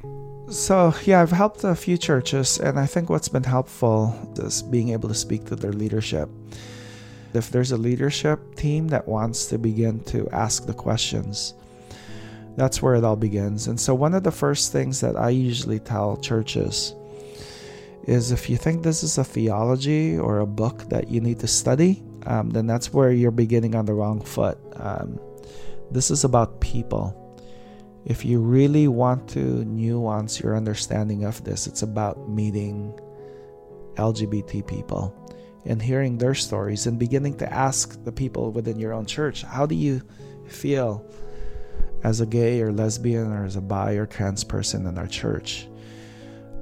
So, 0.49 0.93
yeah, 1.05 1.21
I've 1.21 1.31
helped 1.31 1.63
a 1.63 1.75
few 1.75 1.97
churches, 1.97 2.59
and 2.59 2.77
I 2.77 2.85
think 2.85 3.09
what's 3.09 3.29
been 3.29 3.43
helpful 3.43 4.13
is 4.37 4.61
being 4.61 4.89
able 4.89 5.07
to 5.07 5.15
speak 5.15 5.45
to 5.45 5.55
their 5.55 5.71
leadership. 5.71 6.29
If 7.33 7.49
there's 7.49 7.71
a 7.71 7.77
leadership 7.77 8.55
team 8.55 8.89
that 8.89 9.07
wants 9.07 9.45
to 9.47 9.57
begin 9.57 10.01
to 10.05 10.27
ask 10.31 10.65
the 10.65 10.73
questions, 10.73 11.53
that's 12.57 12.81
where 12.81 12.95
it 12.95 13.03
all 13.03 13.15
begins. 13.15 13.67
And 13.67 13.79
so, 13.79 13.95
one 13.95 14.13
of 14.13 14.23
the 14.23 14.31
first 14.31 14.71
things 14.71 14.99
that 15.01 15.15
I 15.15 15.29
usually 15.29 15.79
tell 15.79 16.17
churches 16.17 16.93
is 18.03 18.31
if 18.31 18.49
you 18.49 18.57
think 18.57 18.83
this 18.83 19.03
is 19.03 19.17
a 19.17 19.23
theology 19.23 20.17
or 20.17 20.39
a 20.39 20.45
book 20.45 20.89
that 20.89 21.09
you 21.09 21.21
need 21.21 21.39
to 21.39 21.47
study, 21.47 22.03
um, 22.25 22.49
then 22.49 22.67
that's 22.67 22.93
where 22.93 23.11
you're 23.11 23.31
beginning 23.31 23.75
on 23.75 23.85
the 23.85 23.93
wrong 23.93 24.21
foot. 24.21 24.57
Um, 24.75 25.19
this 25.91 26.11
is 26.11 26.23
about 26.23 26.59
people. 26.61 27.17
If 28.05 28.25
you 28.25 28.39
really 28.39 28.87
want 28.87 29.29
to 29.29 29.63
nuance 29.65 30.39
your 30.39 30.57
understanding 30.57 31.23
of 31.23 31.43
this, 31.43 31.67
it's 31.67 31.83
about 31.83 32.27
meeting 32.27 32.99
LGBT 33.95 34.65
people 34.65 35.20
and 35.65 35.81
hearing 35.81 36.17
their 36.17 36.35
stories 36.35 36.87
and 36.87 36.97
beginning 36.97 37.37
to 37.37 37.51
ask 37.51 38.03
the 38.03 38.11
people 38.11 38.51
within 38.51 38.79
your 38.79 38.93
own 38.93 39.05
church, 39.05 39.43
how 39.43 39.65
do 39.65 39.75
you 39.75 40.01
feel 40.47 41.05
as 42.03 42.21
a 42.21 42.25
gay 42.25 42.61
or 42.61 42.71
lesbian 42.71 43.31
or 43.31 43.45
as 43.45 43.55
a 43.55 43.61
bi 43.61 43.93
or 43.93 44.05
trans 44.05 44.43
person 44.43 44.87
in 44.87 44.97
our 44.97 45.07
church? 45.07 45.67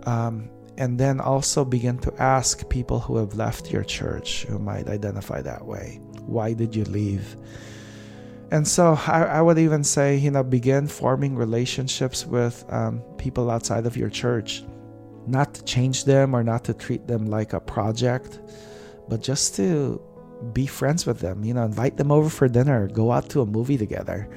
Um, 0.03 0.49
and 0.77 0.97
then 0.97 1.19
also 1.19 1.65
begin 1.65 1.97
to 1.99 2.13
ask 2.21 2.67
people 2.69 2.99
who 2.99 3.17
have 3.17 3.35
left 3.35 3.71
your 3.71 3.83
church 3.83 4.45
who 4.45 4.57
might 4.57 4.87
identify 4.87 5.41
that 5.41 5.65
way. 5.65 5.99
Why 6.25 6.53
did 6.53 6.73
you 6.75 6.85
leave? 6.85 7.35
And 8.51 8.67
so 8.67 8.97
I, 9.05 9.23
I, 9.23 9.41
would 9.41 9.59
even 9.59 9.83
say, 9.83 10.15
you 10.15 10.31
know, 10.31 10.41
begin 10.41 10.87
forming 10.87 11.35
relationships 11.35 12.25
with 12.25 12.65
um, 12.69 13.01
people 13.17 13.51
outside 13.51 13.85
of 13.85 13.95
your 13.95 14.09
church. 14.09 14.63
Not 15.27 15.53
to 15.53 15.63
change 15.65 16.05
them 16.05 16.33
or 16.33 16.43
not 16.43 16.63
to 16.63 16.73
treat 16.73 17.05
them 17.05 17.27
like 17.27 17.53
a 17.53 17.59
project, 17.59 18.39
but 19.09 19.21
just 19.21 19.55
to 19.55 20.01
be 20.53 20.65
friends 20.65 21.05
with 21.05 21.19
them. 21.19 21.43
You 21.43 21.53
know, 21.53 21.63
invite 21.63 21.97
them 21.97 22.11
over 22.11 22.29
for 22.29 22.47
dinner, 22.47 22.87
go 22.87 23.11
out 23.11 23.29
to 23.29 23.41
a 23.41 23.45
movie 23.45 23.77
together, 23.77 24.29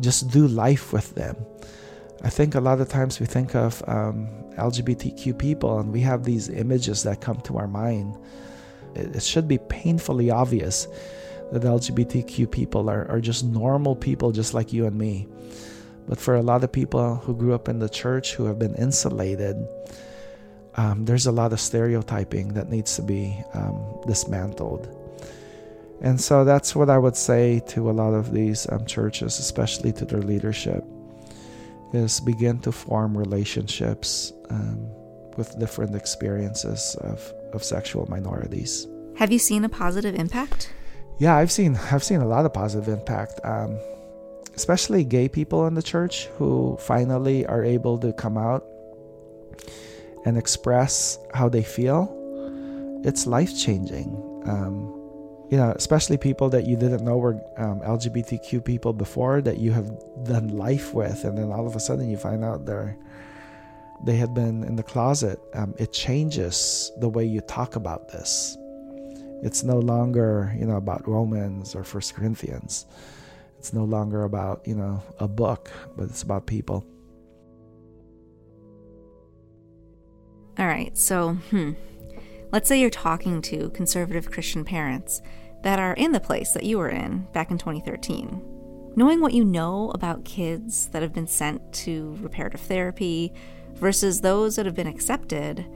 just 0.00 0.30
do 0.30 0.46
life 0.46 0.92
with 0.92 1.14
them. 1.14 1.36
I 2.22 2.30
think 2.30 2.54
a 2.54 2.60
lot 2.60 2.80
of 2.80 2.88
times 2.88 3.20
we 3.20 3.26
think 3.26 3.54
of 3.54 3.82
um, 3.86 4.28
LGBTQ 4.56 5.38
people 5.38 5.78
and 5.78 5.92
we 5.92 6.00
have 6.00 6.24
these 6.24 6.48
images 6.48 7.04
that 7.04 7.20
come 7.20 7.40
to 7.42 7.58
our 7.58 7.68
mind. 7.68 8.18
It, 8.94 9.16
it 9.16 9.22
should 9.22 9.46
be 9.46 9.58
painfully 9.58 10.30
obvious 10.30 10.88
that 11.52 11.62
LGBTQ 11.62 12.50
people 12.50 12.90
are, 12.90 13.08
are 13.08 13.20
just 13.20 13.44
normal 13.44 13.94
people 13.94 14.32
just 14.32 14.52
like 14.52 14.72
you 14.72 14.86
and 14.86 14.98
me. 14.98 15.28
But 16.08 16.18
for 16.18 16.34
a 16.34 16.42
lot 16.42 16.64
of 16.64 16.72
people 16.72 17.16
who 17.16 17.36
grew 17.36 17.54
up 17.54 17.68
in 17.68 17.78
the 17.78 17.88
church 17.88 18.34
who 18.34 18.46
have 18.46 18.58
been 18.58 18.74
insulated, 18.74 19.56
um, 20.78 21.04
there's 21.04 21.26
a 21.26 21.32
lot 21.32 21.52
of 21.52 21.60
stereotyping 21.60 22.54
that 22.54 22.70
needs 22.70 22.94
to 22.96 23.02
be 23.02 23.36
um, 23.52 24.00
dismantled. 24.06 24.88
And 26.00 26.20
so 26.20 26.44
that's 26.44 26.76
what 26.76 26.88
I 26.88 26.96
would 26.96 27.16
say 27.16 27.60
to 27.68 27.90
a 27.90 27.92
lot 27.92 28.14
of 28.14 28.32
these 28.32 28.70
um, 28.70 28.86
churches, 28.86 29.40
especially 29.40 29.92
to 29.94 30.04
their 30.04 30.22
leadership, 30.22 30.84
is 31.92 32.20
begin 32.20 32.60
to 32.60 32.70
form 32.70 33.18
relationships 33.18 34.32
um, 34.50 34.78
with 35.36 35.58
different 35.58 35.96
experiences 35.96 36.96
of, 37.00 37.20
of 37.52 37.64
sexual 37.64 38.06
minorities. 38.08 38.86
Have 39.16 39.32
you 39.32 39.40
seen 39.40 39.64
a 39.64 39.68
positive 39.68 40.14
impact? 40.14 40.72
yeah, 41.18 41.36
I've 41.36 41.50
seen 41.50 41.76
I've 41.90 42.04
seen 42.04 42.20
a 42.20 42.26
lot 42.26 42.46
of 42.46 42.52
positive 42.52 42.88
impact, 42.88 43.40
um, 43.44 43.78
especially 44.54 45.04
gay 45.04 45.28
people 45.28 45.66
in 45.66 45.74
the 45.74 45.82
church 45.82 46.26
who 46.38 46.76
finally 46.80 47.44
are 47.46 47.64
able 47.64 47.98
to 47.98 48.12
come 48.12 48.38
out 48.38 48.64
and 50.28 50.38
express 50.38 51.18
how 51.34 51.48
they 51.48 51.62
feel. 51.62 52.14
It's 53.04 53.26
life 53.26 53.56
changing. 53.58 54.08
Um, 54.46 54.94
you 55.50 55.56
know, 55.56 55.72
especially 55.74 56.18
people 56.18 56.50
that 56.50 56.66
you 56.66 56.76
didn't 56.76 57.04
know 57.04 57.16
were 57.16 57.40
um, 57.56 57.80
LGBTQ 57.80 58.64
people 58.64 58.92
before 58.92 59.40
that 59.40 59.58
you 59.58 59.72
have 59.72 59.90
done 60.24 60.48
life 60.48 60.92
with, 60.92 61.24
and 61.24 61.38
then 61.38 61.50
all 61.50 61.66
of 61.66 61.74
a 61.74 61.80
sudden 61.80 62.10
you 62.10 62.16
find 62.16 62.44
out 62.44 62.66
they're 62.66 62.96
they 64.04 64.16
had 64.16 64.32
been 64.32 64.62
in 64.62 64.76
the 64.76 64.82
closet. 64.82 65.40
Um, 65.54 65.74
it 65.78 65.92
changes 65.92 66.92
the 66.98 67.08
way 67.08 67.24
you 67.24 67.40
talk 67.40 67.74
about 67.74 68.08
this 68.08 68.56
it's 69.42 69.62
no 69.62 69.78
longer, 69.78 70.52
you 70.58 70.66
know, 70.66 70.76
about 70.76 71.06
Romans 71.06 71.74
or 71.74 71.84
First 71.84 72.14
Corinthians. 72.14 72.86
It's 73.58 73.72
no 73.72 73.84
longer 73.84 74.24
about, 74.24 74.66
you 74.66 74.74
know, 74.74 75.02
a 75.18 75.28
book, 75.28 75.70
but 75.96 76.08
it's 76.08 76.22
about 76.22 76.46
people. 76.46 76.84
All 80.58 80.66
right, 80.66 80.96
so, 80.98 81.34
hmm. 81.50 81.72
Let's 82.50 82.66
say 82.66 82.80
you're 82.80 82.90
talking 82.90 83.42
to 83.42 83.68
conservative 83.70 84.30
Christian 84.30 84.64
parents 84.64 85.20
that 85.62 85.78
are 85.78 85.92
in 85.94 86.12
the 86.12 86.20
place 86.20 86.52
that 86.52 86.64
you 86.64 86.78
were 86.78 86.88
in 86.88 87.26
back 87.32 87.50
in 87.50 87.58
2013. 87.58 88.42
Knowing 88.96 89.20
what 89.20 89.34
you 89.34 89.44
know 89.44 89.90
about 89.94 90.24
kids 90.24 90.86
that 90.88 91.02
have 91.02 91.12
been 91.12 91.26
sent 91.26 91.72
to 91.72 92.16
reparative 92.20 92.60
therapy 92.60 93.32
versus 93.74 94.20
those 94.20 94.56
that 94.56 94.64
have 94.66 94.74
been 94.74 94.86
accepted, 94.86 95.66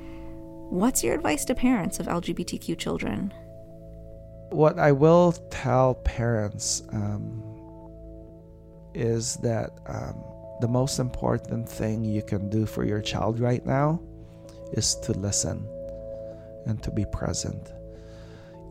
what's 0.70 1.04
your 1.04 1.14
advice 1.14 1.44
to 1.44 1.54
parents 1.54 2.00
of 2.00 2.06
LGBTQ 2.06 2.78
children? 2.78 3.32
What 4.48 4.78
I 4.78 4.92
will 4.92 5.32
tell 5.50 5.94
parents 5.94 6.82
um, 6.90 7.42
is 8.94 9.36
that 9.36 9.70
um, 9.86 10.24
the 10.60 10.68
most 10.68 10.98
important 10.98 11.68
thing 11.68 12.02
you 12.02 12.22
can 12.22 12.48
do 12.48 12.64
for 12.64 12.84
your 12.84 13.02
child 13.02 13.38
right 13.38 13.64
now 13.64 14.00
is 14.72 14.94
to 14.96 15.12
listen 15.12 15.66
and 16.66 16.82
to 16.82 16.90
be 16.90 17.04
present. 17.04 17.72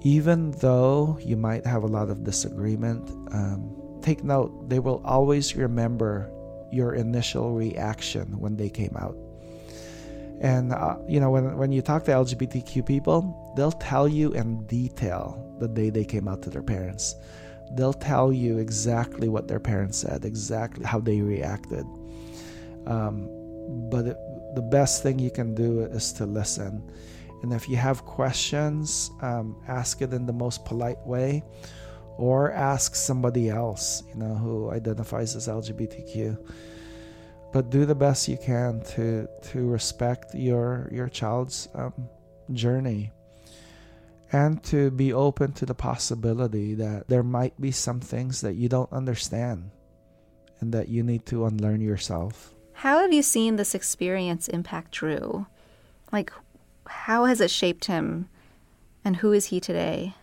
Even 0.04 0.52
though 0.52 1.18
you 1.22 1.38
might 1.38 1.66
have 1.66 1.84
a 1.84 1.88
lot 1.88 2.10
of 2.10 2.24
disagreement, 2.24 3.10
um, 3.34 4.00
take 4.02 4.24
note, 4.24 4.70
they 4.70 4.80
will 4.80 5.02
always 5.06 5.56
remember 5.56 6.30
your 6.72 6.96
initial 6.96 7.54
reaction 7.54 8.40
when 8.40 8.56
they 8.56 8.70
came 8.70 8.96
out. 8.98 9.16
And 10.42 10.74
uh, 10.74 10.98
you 11.08 11.20
know, 11.20 11.30
when 11.30 11.56
when 11.56 11.72
you 11.72 11.84
talk 11.84 12.04
to 12.06 12.12
LGBTQ 12.12 12.84
people, 12.86 13.54
they'll 13.56 13.72
tell 13.72 14.08
you 14.08 14.32
in 14.32 14.66
detail 14.66 15.38
the 15.60 15.68
day 15.68 15.92
they 15.92 16.04
came 16.04 16.28
out 16.28 16.42
to 16.44 16.50
their 16.50 16.64
parents. 16.64 17.16
They'll 17.74 17.94
tell 17.94 18.34
you 18.34 18.58
exactly 18.58 19.30
what 19.30 19.48
their 19.48 19.60
parents 19.60 20.00
said, 20.00 20.26
exactly 20.26 20.84
how 20.84 21.00
they 21.00 21.22
reacted. 21.22 21.86
Um, 22.88 23.30
but 23.90 24.06
it, 24.08 24.18
the 24.56 24.62
best 24.62 25.04
thing 25.04 25.20
you 25.20 25.32
can 25.32 25.56
do 25.56 25.82
is 25.82 26.12
to 26.14 26.26
listen. 26.26 26.92
And 27.42 27.54
if 27.54 27.68
you 27.68 27.78
have 27.78 28.06
questions, 28.06 29.10
um, 29.22 29.56
ask 29.68 30.02
it 30.02 30.14
in 30.14 30.26
the 30.26 30.34
most 30.34 30.66
polite 30.66 31.00
way, 31.06 31.44
or 32.18 32.52
ask 32.52 32.96
somebody 32.96 33.50
else, 33.50 34.04
you 34.10 34.16
know, 34.16 34.36
who 34.36 34.72
identifies 34.72 35.36
as 35.36 35.48
LGBTQ 35.48 36.38
but 37.52 37.70
do 37.70 37.86
the 37.86 37.96
best 37.96 38.28
you 38.28 38.38
can 38.38 38.82
to 38.82 39.28
to 39.42 39.68
respect 39.68 40.34
your 40.34 40.90
your 40.92 41.10
child's 41.10 41.68
um, 41.76 41.94
journey 42.54 43.12
and 44.32 44.64
to 44.64 44.90
be 44.92 45.12
open 45.12 45.52
to 45.52 45.66
the 45.66 45.76
possibility 45.76 46.74
that 46.76 47.08
there 47.08 47.24
might 47.24 47.60
be 47.60 47.72
some 47.72 48.00
things 48.00 48.42
that 48.42 48.56
you 48.56 48.70
don't 48.70 48.92
understand 48.94 49.70
and 50.62 50.74
that 50.74 50.88
you 50.88 51.04
need 51.04 51.26
to 51.26 51.46
unlearn 51.46 51.82
yourself 51.82 52.54
How 52.82 52.98
have 53.02 53.14
you 53.14 53.22
seen 53.22 53.58
this 53.58 53.76
experience 53.76 54.48
impact 54.48 54.94
Drew? 54.94 55.46
Like, 56.12 56.34
how 56.88 57.26
has 57.26 57.40
it 57.40 57.52
shaped 57.52 57.86
him, 57.86 58.28
and 59.06 59.18
who 59.18 59.34
is 59.34 59.46
he 59.46 59.60
today? 59.60 60.16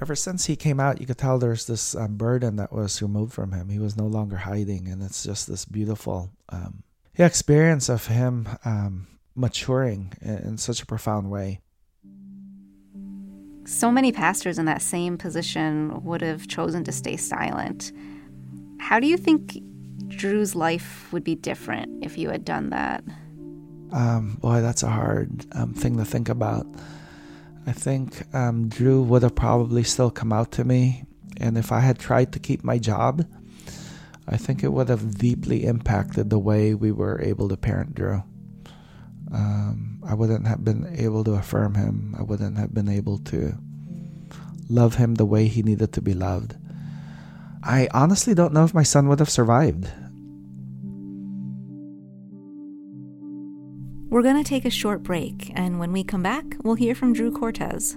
Ever 0.00 0.16
since 0.16 0.46
he 0.46 0.56
came 0.56 0.80
out, 0.80 1.00
you 1.00 1.06
could 1.06 1.16
tell 1.18 1.38
there's 1.38 1.68
this 1.68 1.94
um, 1.94 2.16
burden 2.16 2.56
that 2.56 2.72
was 2.72 3.00
removed 3.00 3.32
from 3.32 3.52
him. 3.52 3.68
He 3.68 3.78
was 3.78 3.96
no 3.96 4.08
longer 4.08 4.38
hiding, 4.38 4.88
and 4.88 5.00
it's 5.00 5.22
just 5.22 5.46
this 5.46 5.64
beautiful 5.64 6.32
um, 6.48 6.82
experience 7.16 7.88
of 7.88 8.08
him 8.08 8.48
um, 8.64 9.06
maturing 9.36 10.12
in, 10.20 10.38
in 10.38 10.58
such 10.58 10.82
a 10.82 10.86
profound 10.86 11.30
way. 11.30 11.60
So 13.64 13.92
many 13.92 14.10
pastors 14.10 14.58
in 14.58 14.64
that 14.64 14.82
same 14.82 15.16
position 15.18 16.02
would 16.02 16.20
have 16.20 16.48
chosen 16.48 16.82
to 16.82 16.90
stay 16.90 17.16
silent. 17.16 17.92
How 18.80 18.98
do 18.98 19.06
you 19.06 19.16
think 19.16 19.56
Drew's 20.08 20.54
life 20.54 21.12
would 21.12 21.24
be 21.24 21.34
different 21.34 22.04
if 22.04 22.18
you 22.18 22.30
had 22.30 22.44
done 22.44 22.70
that? 22.70 23.04
Um, 23.92 24.36
boy, 24.40 24.60
that's 24.60 24.82
a 24.82 24.90
hard 24.90 25.46
um, 25.52 25.74
thing 25.74 25.96
to 25.98 26.04
think 26.04 26.28
about. 26.28 26.66
I 27.66 27.72
think 27.72 28.22
um, 28.34 28.68
Drew 28.68 29.02
would 29.02 29.22
have 29.22 29.34
probably 29.34 29.82
still 29.82 30.10
come 30.10 30.32
out 30.32 30.52
to 30.52 30.64
me, 30.64 31.04
and 31.36 31.56
if 31.56 31.70
I 31.70 31.80
had 31.80 31.98
tried 31.98 32.32
to 32.32 32.38
keep 32.38 32.64
my 32.64 32.78
job, 32.78 33.24
I 34.26 34.36
think 34.36 34.62
it 34.62 34.72
would 34.72 34.88
have 34.88 35.18
deeply 35.18 35.64
impacted 35.64 36.30
the 36.30 36.38
way 36.38 36.74
we 36.74 36.92
were 36.92 37.20
able 37.20 37.48
to 37.48 37.56
parent 37.56 37.94
Drew. 37.94 38.22
Um, 39.32 40.02
I 40.06 40.14
wouldn't 40.14 40.46
have 40.46 40.64
been 40.64 40.94
able 40.96 41.24
to 41.24 41.32
affirm 41.32 41.74
him. 41.74 42.14
I 42.18 42.22
wouldn't 42.22 42.58
have 42.58 42.74
been 42.74 42.88
able 42.88 43.18
to 43.18 43.54
love 44.68 44.96
him 44.96 45.14
the 45.14 45.24
way 45.26 45.48
he 45.48 45.62
needed 45.62 45.92
to 45.94 46.02
be 46.02 46.14
loved. 46.14 46.56
I 47.62 47.88
honestly 47.92 48.34
don't 48.34 48.52
know 48.52 48.64
if 48.64 48.74
my 48.74 48.82
son 48.82 49.08
would 49.08 49.20
have 49.20 49.30
survived. 49.30 49.86
We're 54.10 54.22
going 54.22 54.42
to 54.42 54.48
take 54.48 54.64
a 54.64 54.70
short 54.70 55.02
break, 55.02 55.52
and 55.54 55.78
when 55.78 55.92
we 55.92 56.04
come 56.04 56.22
back, 56.22 56.44
we'll 56.62 56.74
hear 56.74 56.94
from 56.94 57.14
Drew 57.14 57.30
Cortez. 57.30 57.96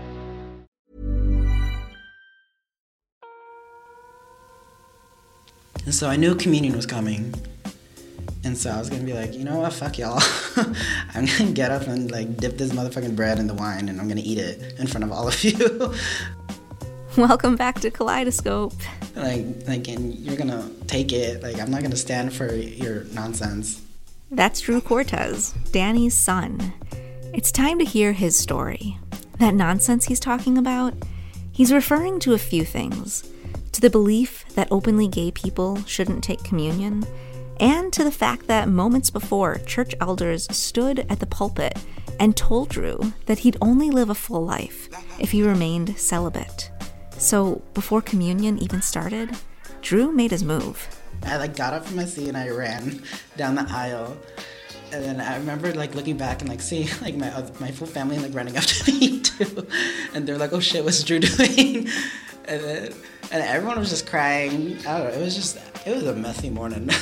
And 5.85 5.95
so 5.95 6.07
I 6.07 6.15
knew 6.15 6.35
communion 6.35 6.75
was 6.75 6.85
coming. 6.85 7.33
And 8.43 8.57
so 8.57 8.69
I 8.69 8.77
was 8.77 8.89
gonna 8.89 9.03
be 9.03 9.13
like, 9.13 9.33
you 9.33 9.43
know 9.43 9.59
what, 9.59 9.73
fuck 9.73 9.97
y'all. 9.97 10.21
I'm 11.15 11.25
gonna 11.25 11.51
get 11.51 11.71
up 11.71 11.83
and 11.87 12.11
like 12.11 12.37
dip 12.37 12.57
this 12.57 12.71
motherfucking 12.71 13.15
bread 13.15 13.39
in 13.39 13.47
the 13.47 13.53
wine 13.53 13.89
and 13.89 13.99
I'm 13.99 14.07
gonna 14.07 14.21
eat 14.23 14.37
it 14.37 14.79
in 14.79 14.87
front 14.87 15.03
of 15.03 15.11
all 15.11 15.27
of 15.27 15.43
you. 15.43 15.93
Welcome 17.17 17.55
back 17.55 17.79
to 17.81 17.91
Kaleidoscope. 17.91 18.73
like, 19.15 19.45
like, 19.67 19.87
and 19.87 20.15
you're 20.15 20.37
gonna 20.37 20.69
take 20.87 21.11
it. 21.11 21.43
Like, 21.43 21.59
I'm 21.59 21.69
not 21.69 21.81
gonna 21.81 21.95
stand 21.95 22.33
for 22.33 22.55
your 22.55 23.03
nonsense. 23.05 23.81
That's 24.29 24.61
Drew 24.61 24.81
Cortez, 24.81 25.51
Danny's 25.71 26.15
son. 26.15 26.73
It's 27.33 27.51
time 27.51 27.79
to 27.79 27.85
hear 27.85 28.13
his 28.13 28.35
story. 28.35 28.97
That 29.39 29.55
nonsense 29.55 30.05
he's 30.05 30.19
talking 30.19 30.57
about, 30.57 30.93
he's 31.51 31.73
referring 31.73 32.19
to 32.21 32.33
a 32.33 32.37
few 32.37 32.63
things 32.63 33.29
to 33.71 33.81
the 33.81 33.89
belief 33.89 34.40
that 34.55 34.67
openly 34.71 35.07
gay 35.07 35.31
people 35.31 35.83
shouldn't 35.85 36.23
take 36.23 36.43
communion, 36.43 37.05
and 37.59 37.93
to 37.93 38.03
the 38.03 38.11
fact 38.11 38.47
that 38.47 38.67
moments 38.67 39.09
before, 39.09 39.59
church 39.65 39.93
elders 40.01 40.47
stood 40.55 41.05
at 41.09 41.19
the 41.19 41.27
pulpit 41.27 41.77
and 42.19 42.35
told 42.35 42.69
Drew 42.69 43.13
that 43.25 43.39
he'd 43.39 43.57
only 43.61 43.89
live 43.89 44.09
a 44.09 44.15
full 44.15 44.43
life 44.43 44.89
if 45.19 45.31
he 45.31 45.43
remained 45.43 45.97
celibate. 45.97 46.71
So, 47.17 47.61
before 47.75 48.01
communion 48.01 48.57
even 48.57 48.81
started, 48.81 49.37
Drew 49.81 50.11
made 50.11 50.31
his 50.31 50.43
move. 50.43 50.87
I 51.23 51.37
like 51.37 51.55
got 51.55 51.73
up 51.73 51.85
from 51.85 51.97
my 51.97 52.05
seat 52.05 52.29
and 52.29 52.37
I 52.37 52.49
ran 52.49 53.03
down 53.37 53.55
the 53.55 53.65
aisle. 53.69 54.17
And 54.91 55.03
then 55.03 55.21
I 55.21 55.37
remember 55.37 55.71
like 55.73 55.95
looking 55.95 56.17
back 56.17 56.41
and 56.41 56.49
like 56.49 56.61
seeing 56.61 56.89
like 57.01 57.15
my 57.15 57.29
my 57.59 57.71
full 57.71 57.87
family 57.87 58.17
like 58.17 58.33
running 58.33 58.55
to 58.55 58.91
me 58.91 59.19
too, 59.21 59.67
and 60.13 60.27
they're 60.27 60.37
like, 60.37 60.51
"Oh 60.51 60.59
shit, 60.59 60.83
what's 60.83 61.03
Drew 61.03 61.19
doing?" 61.19 61.87
And 62.45 62.61
then 62.63 62.93
and 63.31 63.41
everyone 63.43 63.79
was 63.79 63.89
just 63.89 64.07
crying. 64.07 64.77
I 64.87 64.99
don't 64.99 65.03
know. 65.07 65.09
It 65.09 65.21
was 65.21 65.35
just 65.35 65.57
it 65.85 65.95
was 65.95 66.05
a 66.05 66.15
messy 66.15 66.49
morning. 66.49 66.87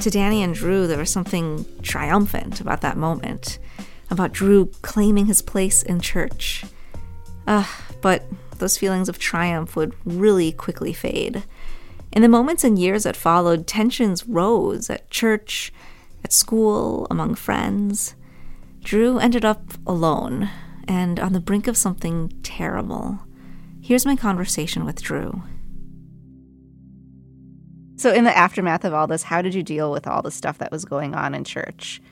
to 0.00 0.10
Danny 0.10 0.42
and 0.42 0.54
Drew, 0.54 0.86
there 0.86 0.98
was 0.98 1.10
something 1.10 1.64
triumphant 1.82 2.60
about 2.60 2.80
that 2.80 2.96
moment, 2.96 3.58
about 4.10 4.32
Drew 4.32 4.66
claiming 4.82 5.26
his 5.26 5.42
place 5.42 5.82
in 5.82 6.00
church. 6.00 6.64
But 7.46 8.24
those 8.58 8.78
feelings 8.78 9.08
of 9.08 9.18
triumph 9.18 9.76
would 9.76 9.94
really 10.04 10.52
quickly 10.52 10.92
fade. 10.92 11.44
In 12.12 12.22
the 12.22 12.28
moments 12.28 12.64
and 12.64 12.78
years 12.78 13.02
that 13.02 13.16
followed, 13.16 13.66
tensions 13.66 14.26
rose 14.26 14.88
at 14.88 15.10
church, 15.10 15.72
at 16.24 16.32
school, 16.32 17.06
among 17.10 17.34
friends. 17.34 18.14
Drew 18.82 19.18
ended 19.18 19.44
up 19.44 19.74
alone 19.86 20.48
and 20.88 21.18
on 21.20 21.32
the 21.32 21.40
brink 21.40 21.66
of 21.66 21.76
something 21.76 22.32
terrible. 22.42 23.25
Here's 23.86 24.04
my 24.04 24.16
conversation 24.16 24.84
with 24.84 25.00
Drew. 25.00 25.44
So, 27.94 28.12
in 28.12 28.24
the 28.24 28.36
aftermath 28.36 28.84
of 28.84 28.92
all 28.92 29.06
this, 29.06 29.22
how 29.22 29.42
did 29.42 29.54
you 29.54 29.62
deal 29.62 29.92
with 29.92 30.08
all 30.08 30.22
the 30.22 30.32
stuff 30.32 30.58
that 30.58 30.72
was 30.72 30.84
going 30.84 31.14
on 31.14 31.36
in 31.36 31.44
church? 31.44 32.02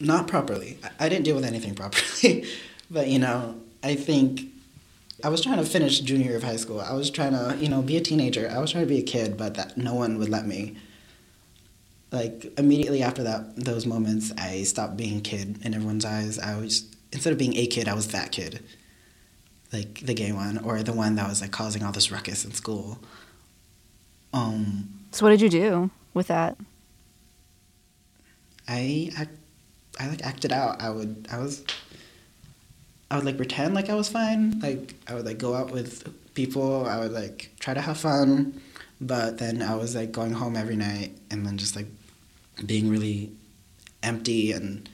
Not 0.00 0.28
properly. 0.28 0.78
I 0.98 1.10
didn't 1.10 1.26
deal 1.26 1.34
with 1.34 1.44
anything 1.44 1.74
properly. 1.74 2.46
but, 2.90 3.08
you 3.08 3.18
know, 3.18 3.60
I 3.82 3.96
think 3.96 4.46
I 5.22 5.28
was 5.28 5.42
trying 5.42 5.58
to 5.58 5.66
finish 5.66 6.00
junior 6.00 6.28
year 6.28 6.36
of 6.36 6.42
high 6.42 6.56
school. 6.56 6.80
I 6.80 6.94
was 6.94 7.10
trying 7.10 7.32
to, 7.32 7.54
you 7.62 7.68
know, 7.68 7.82
be 7.82 7.98
a 7.98 8.00
teenager. 8.00 8.50
I 8.50 8.58
was 8.58 8.72
trying 8.72 8.84
to 8.84 8.88
be 8.88 8.98
a 8.98 9.02
kid, 9.02 9.36
but 9.36 9.56
that 9.56 9.76
no 9.76 9.92
one 9.92 10.16
would 10.16 10.30
let 10.30 10.46
me. 10.46 10.78
Like 12.12 12.50
immediately 12.56 13.02
after 13.02 13.22
that, 13.24 13.56
those 13.56 13.84
moments, 13.84 14.32
I 14.38 14.62
stopped 14.62 14.96
being 14.96 15.18
a 15.18 15.20
kid 15.20 15.58
in 15.66 15.74
everyone's 15.74 16.06
eyes. 16.06 16.38
I 16.38 16.56
was 16.56 16.86
instead 17.12 17.34
of 17.34 17.38
being 17.38 17.58
a 17.58 17.66
kid, 17.66 17.88
I 17.88 17.94
was 17.94 18.08
that 18.08 18.32
kid 18.32 18.64
like 19.72 20.00
the 20.00 20.14
gay 20.14 20.32
one 20.32 20.58
or 20.58 20.82
the 20.82 20.92
one 20.92 21.16
that 21.16 21.28
was 21.28 21.40
like 21.40 21.50
causing 21.50 21.82
all 21.82 21.92
this 21.92 22.10
ruckus 22.10 22.44
in 22.44 22.52
school. 22.52 22.98
Um, 24.32 24.88
so 25.10 25.24
what 25.24 25.30
did 25.30 25.40
you 25.40 25.48
do 25.48 25.90
with 26.14 26.28
that? 26.28 26.56
I 28.68 29.10
act, 29.16 29.32
I 29.98 30.08
like 30.08 30.24
acted 30.24 30.52
out. 30.52 30.80
I 30.80 30.90
would 30.90 31.26
I 31.30 31.38
was 31.38 31.64
I 33.10 33.16
would 33.16 33.24
like 33.24 33.36
pretend 33.36 33.74
like 33.74 33.90
I 33.90 33.94
was 33.94 34.08
fine. 34.08 34.58
Like 34.60 34.94
I 35.06 35.14
would 35.14 35.26
like 35.26 35.38
go 35.38 35.54
out 35.54 35.70
with 35.70 36.08
people. 36.34 36.86
I 36.86 36.98
would 36.98 37.12
like 37.12 37.50
try 37.60 37.74
to 37.74 37.80
have 37.80 37.98
fun, 37.98 38.60
but 39.00 39.38
then 39.38 39.62
I 39.62 39.74
was 39.74 39.94
like 39.94 40.12
going 40.12 40.32
home 40.32 40.56
every 40.56 40.76
night 40.76 41.16
and 41.30 41.44
then 41.46 41.58
just 41.58 41.76
like 41.76 41.86
being 42.64 42.88
really 42.90 43.32
empty 44.02 44.52
and 44.52 44.88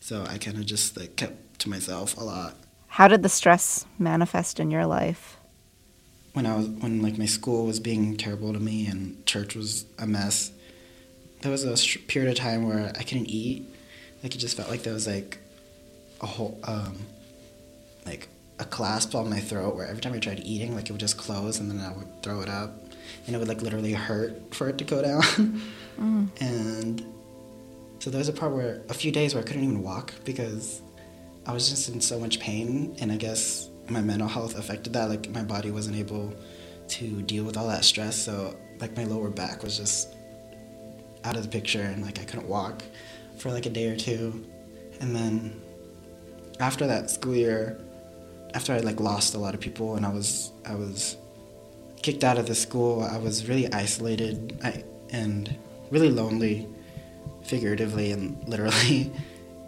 so 0.00 0.24
I 0.28 0.38
kind 0.38 0.56
of 0.56 0.66
just 0.66 0.96
like 0.96 1.16
kept 1.16 1.60
to 1.60 1.68
myself 1.68 2.16
a 2.16 2.24
lot. 2.24 2.56
How 2.90 3.06
did 3.06 3.22
the 3.22 3.28
stress 3.28 3.86
manifest 3.98 4.58
in 4.58 4.72
your 4.72 4.84
life? 4.84 5.38
When 6.32 6.44
I 6.44 6.56
was 6.56 6.68
when 6.68 7.02
like 7.02 7.18
my 7.18 7.26
school 7.26 7.66
was 7.66 7.78
being 7.78 8.16
terrible 8.16 8.52
to 8.52 8.58
me 8.58 8.86
and 8.86 9.24
church 9.26 9.54
was 9.54 9.86
a 9.98 10.06
mess, 10.06 10.50
there 11.42 11.52
was 11.52 11.64
a 11.64 11.98
period 11.98 12.30
of 12.30 12.36
time 12.36 12.66
where 12.66 12.92
I 12.98 13.02
couldn't 13.04 13.26
eat. 13.26 13.64
Like 14.24 14.34
it 14.34 14.38
just 14.38 14.56
felt 14.56 14.68
like 14.68 14.82
there 14.82 14.92
was 14.92 15.06
like 15.06 15.38
a 16.20 16.26
whole 16.26 16.58
um, 16.64 16.98
like 18.04 18.28
a 18.58 18.64
clasp 18.64 19.14
on 19.14 19.30
my 19.30 19.40
throat 19.40 19.76
where 19.76 19.86
every 19.86 20.02
time 20.02 20.12
I 20.12 20.18
tried 20.18 20.40
eating, 20.40 20.74
like 20.74 20.86
it 20.86 20.92
would 20.92 21.00
just 21.00 21.16
close 21.16 21.60
and 21.60 21.70
then 21.70 21.80
I 21.80 21.92
would 21.96 22.22
throw 22.24 22.40
it 22.40 22.48
up, 22.48 22.76
and 23.26 23.36
it 23.36 23.38
would 23.38 23.48
like 23.48 23.62
literally 23.62 23.92
hurt 23.92 24.52
for 24.52 24.68
it 24.68 24.78
to 24.78 24.84
go 24.84 25.00
down. 25.10 25.62
mm. 25.98 26.28
And 26.40 27.04
so 28.00 28.10
there 28.10 28.18
was 28.18 28.28
a 28.28 28.32
part 28.32 28.52
where 28.52 28.82
a 28.88 28.94
few 28.94 29.12
days 29.12 29.32
where 29.32 29.44
I 29.44 29.46
couldn't 29.46 29.62
even 29.62 29.82
walk 29.82 30.12
because 30.24 30.82
I 31.46 31.52
was 31.52 31.68
just 31.68 31.88
in 31.88 32.00
so 32.00 32.18
much 32.18 32.40
pain, 32.40 32.96
and 33.00 33.10
I 33.10 33.16
guess 33.16 33.68
my 33.88 34.00
mental 34.00 34.28
health 34.28 34.58
affected 34.58 34.92
that. 34.92 35.08
Like 35.08 35.30
my 35.30 35.42
body 35.42 35.70
wasn't 35.70 35.96
able 35.96 36.34
to 36.88 37.22
deal 37.22 37.44
with 37.44 37.56
all 37.56 37.68
that 37.68 37.84
stress, 37.84 38.16
so 38.16 38.56
like 38.78 38.96
my 38.96 39.04
lower 39.04 39.30
back 39.30 39.62
was 39.62 39.76
just 39.76 40.14
out 41.24 41.36
of 41.36 41.42
the 41.42 41.48
picture, 41.48 41.82
and 41.82 42.02
like 42.04 42.18
I 42.20 42.24
couldn't 42.24 42.48
walk 42.48 42.82
for 43.38 43.50
like 43.50 43.66
a 43.66 43.70
day 43.70 43.88
or 43.88 43.96
two, 43.96 44.44
and 45.00 45.14
then 45.14 45.60
after 46.60 46.86
that 46.86 47.10
school 47.10 47.34
year, 47.34 47.80
after 48.54 48.72
I 48.72 48.78
like 48.78 49.00
lost 49.00 49.34
a 49.34 49.38
lot 49.38 49.54
of 49.54 49.60
people 49.60 49.96
and 49.96 50.04
I 50.04 50.10
was 50.10 50.52
I 50.66 50.74
was 50.74 51.16
kicked 52.02 52.24
out 52.24 52.38
of 52.38 52.46
the 52.46 52.54
school, 52.54 53.02
I 53.02 53.18
was 53.18 53.48
really 53.48 53.72
isolated 53.72 54.58
I, 54.62 54.84
and 55.10 55.54
really 55.90 56.10
lonely, 56.10 56.68
figuratively 57.42 58.12
and 58.12 58.42
literally. 58.46 59.10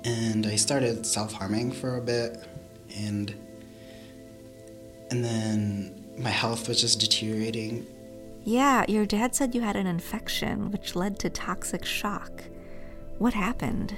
And 0.05 0.47
I 0.47 0.57
started 0.57 1.07
self-harming 1.07 1.73
for 1.73 1.97
a 1.97 2.01
bit, 2.01 2.45
and 2.97 3.35
and 5.11 5.25
then 5.25 6.03
my 6.17 6.31
health 6.31 6.69
was 6.69 6.81
just 6.81 7.01
deteriorating. 7.01 7.87
Yeah, 8.45 8.85
your 8.89 9.07
dad 9.07 9.35
said 9.35 9.55
you 9.55 9.61
had 9.61 9.77
an 9.77 9.87
infection 9.87 10.71
which 10.73 10.97
led 10.97 11.19
to 11.21 11.31
toxic 11.31 11.85
shock. 11.85 12.45
What 13.19 13.35
happened? 13.35 13.97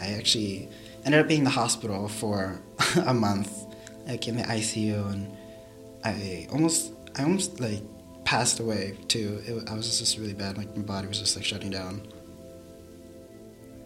I 0.00 0.12
actually 0.12 0.68
ended 1.04 1.20
up 1.20 1.28
being 1.28 1.40
in 1.40 1.44
the 1.44 1.50
hospital 1.50 2.08
for 2.08 2.60
a 3.06 3.12
month, 3.12 3.66
like 4.06 4.28
in 4.28 4.36
the 4.36 4.44
ICU, 4.44 5.12
and 5.12 5.36
I 6.04 6.46
almost, 6.50 6.92
I 7.16 7.24
almost 7.24 7.60
like 7.60 7.82
passed 8.24 8.60
away 8.60 8.96
too. 9.08 9.42
It, 9.46 9.68
I 9.68 9.74
was 9.74 9.98
just 9.98 10.16
really 10.18 10.34
bad. 10.34 10.56
Like 10.56 10.74
my 10.76 10.82
body 10.82 11.06
was 11.06 11.18
just 11.18 11.36
like 11.36 11.44
shutting 11.44 11.70
down. 11.70 12.06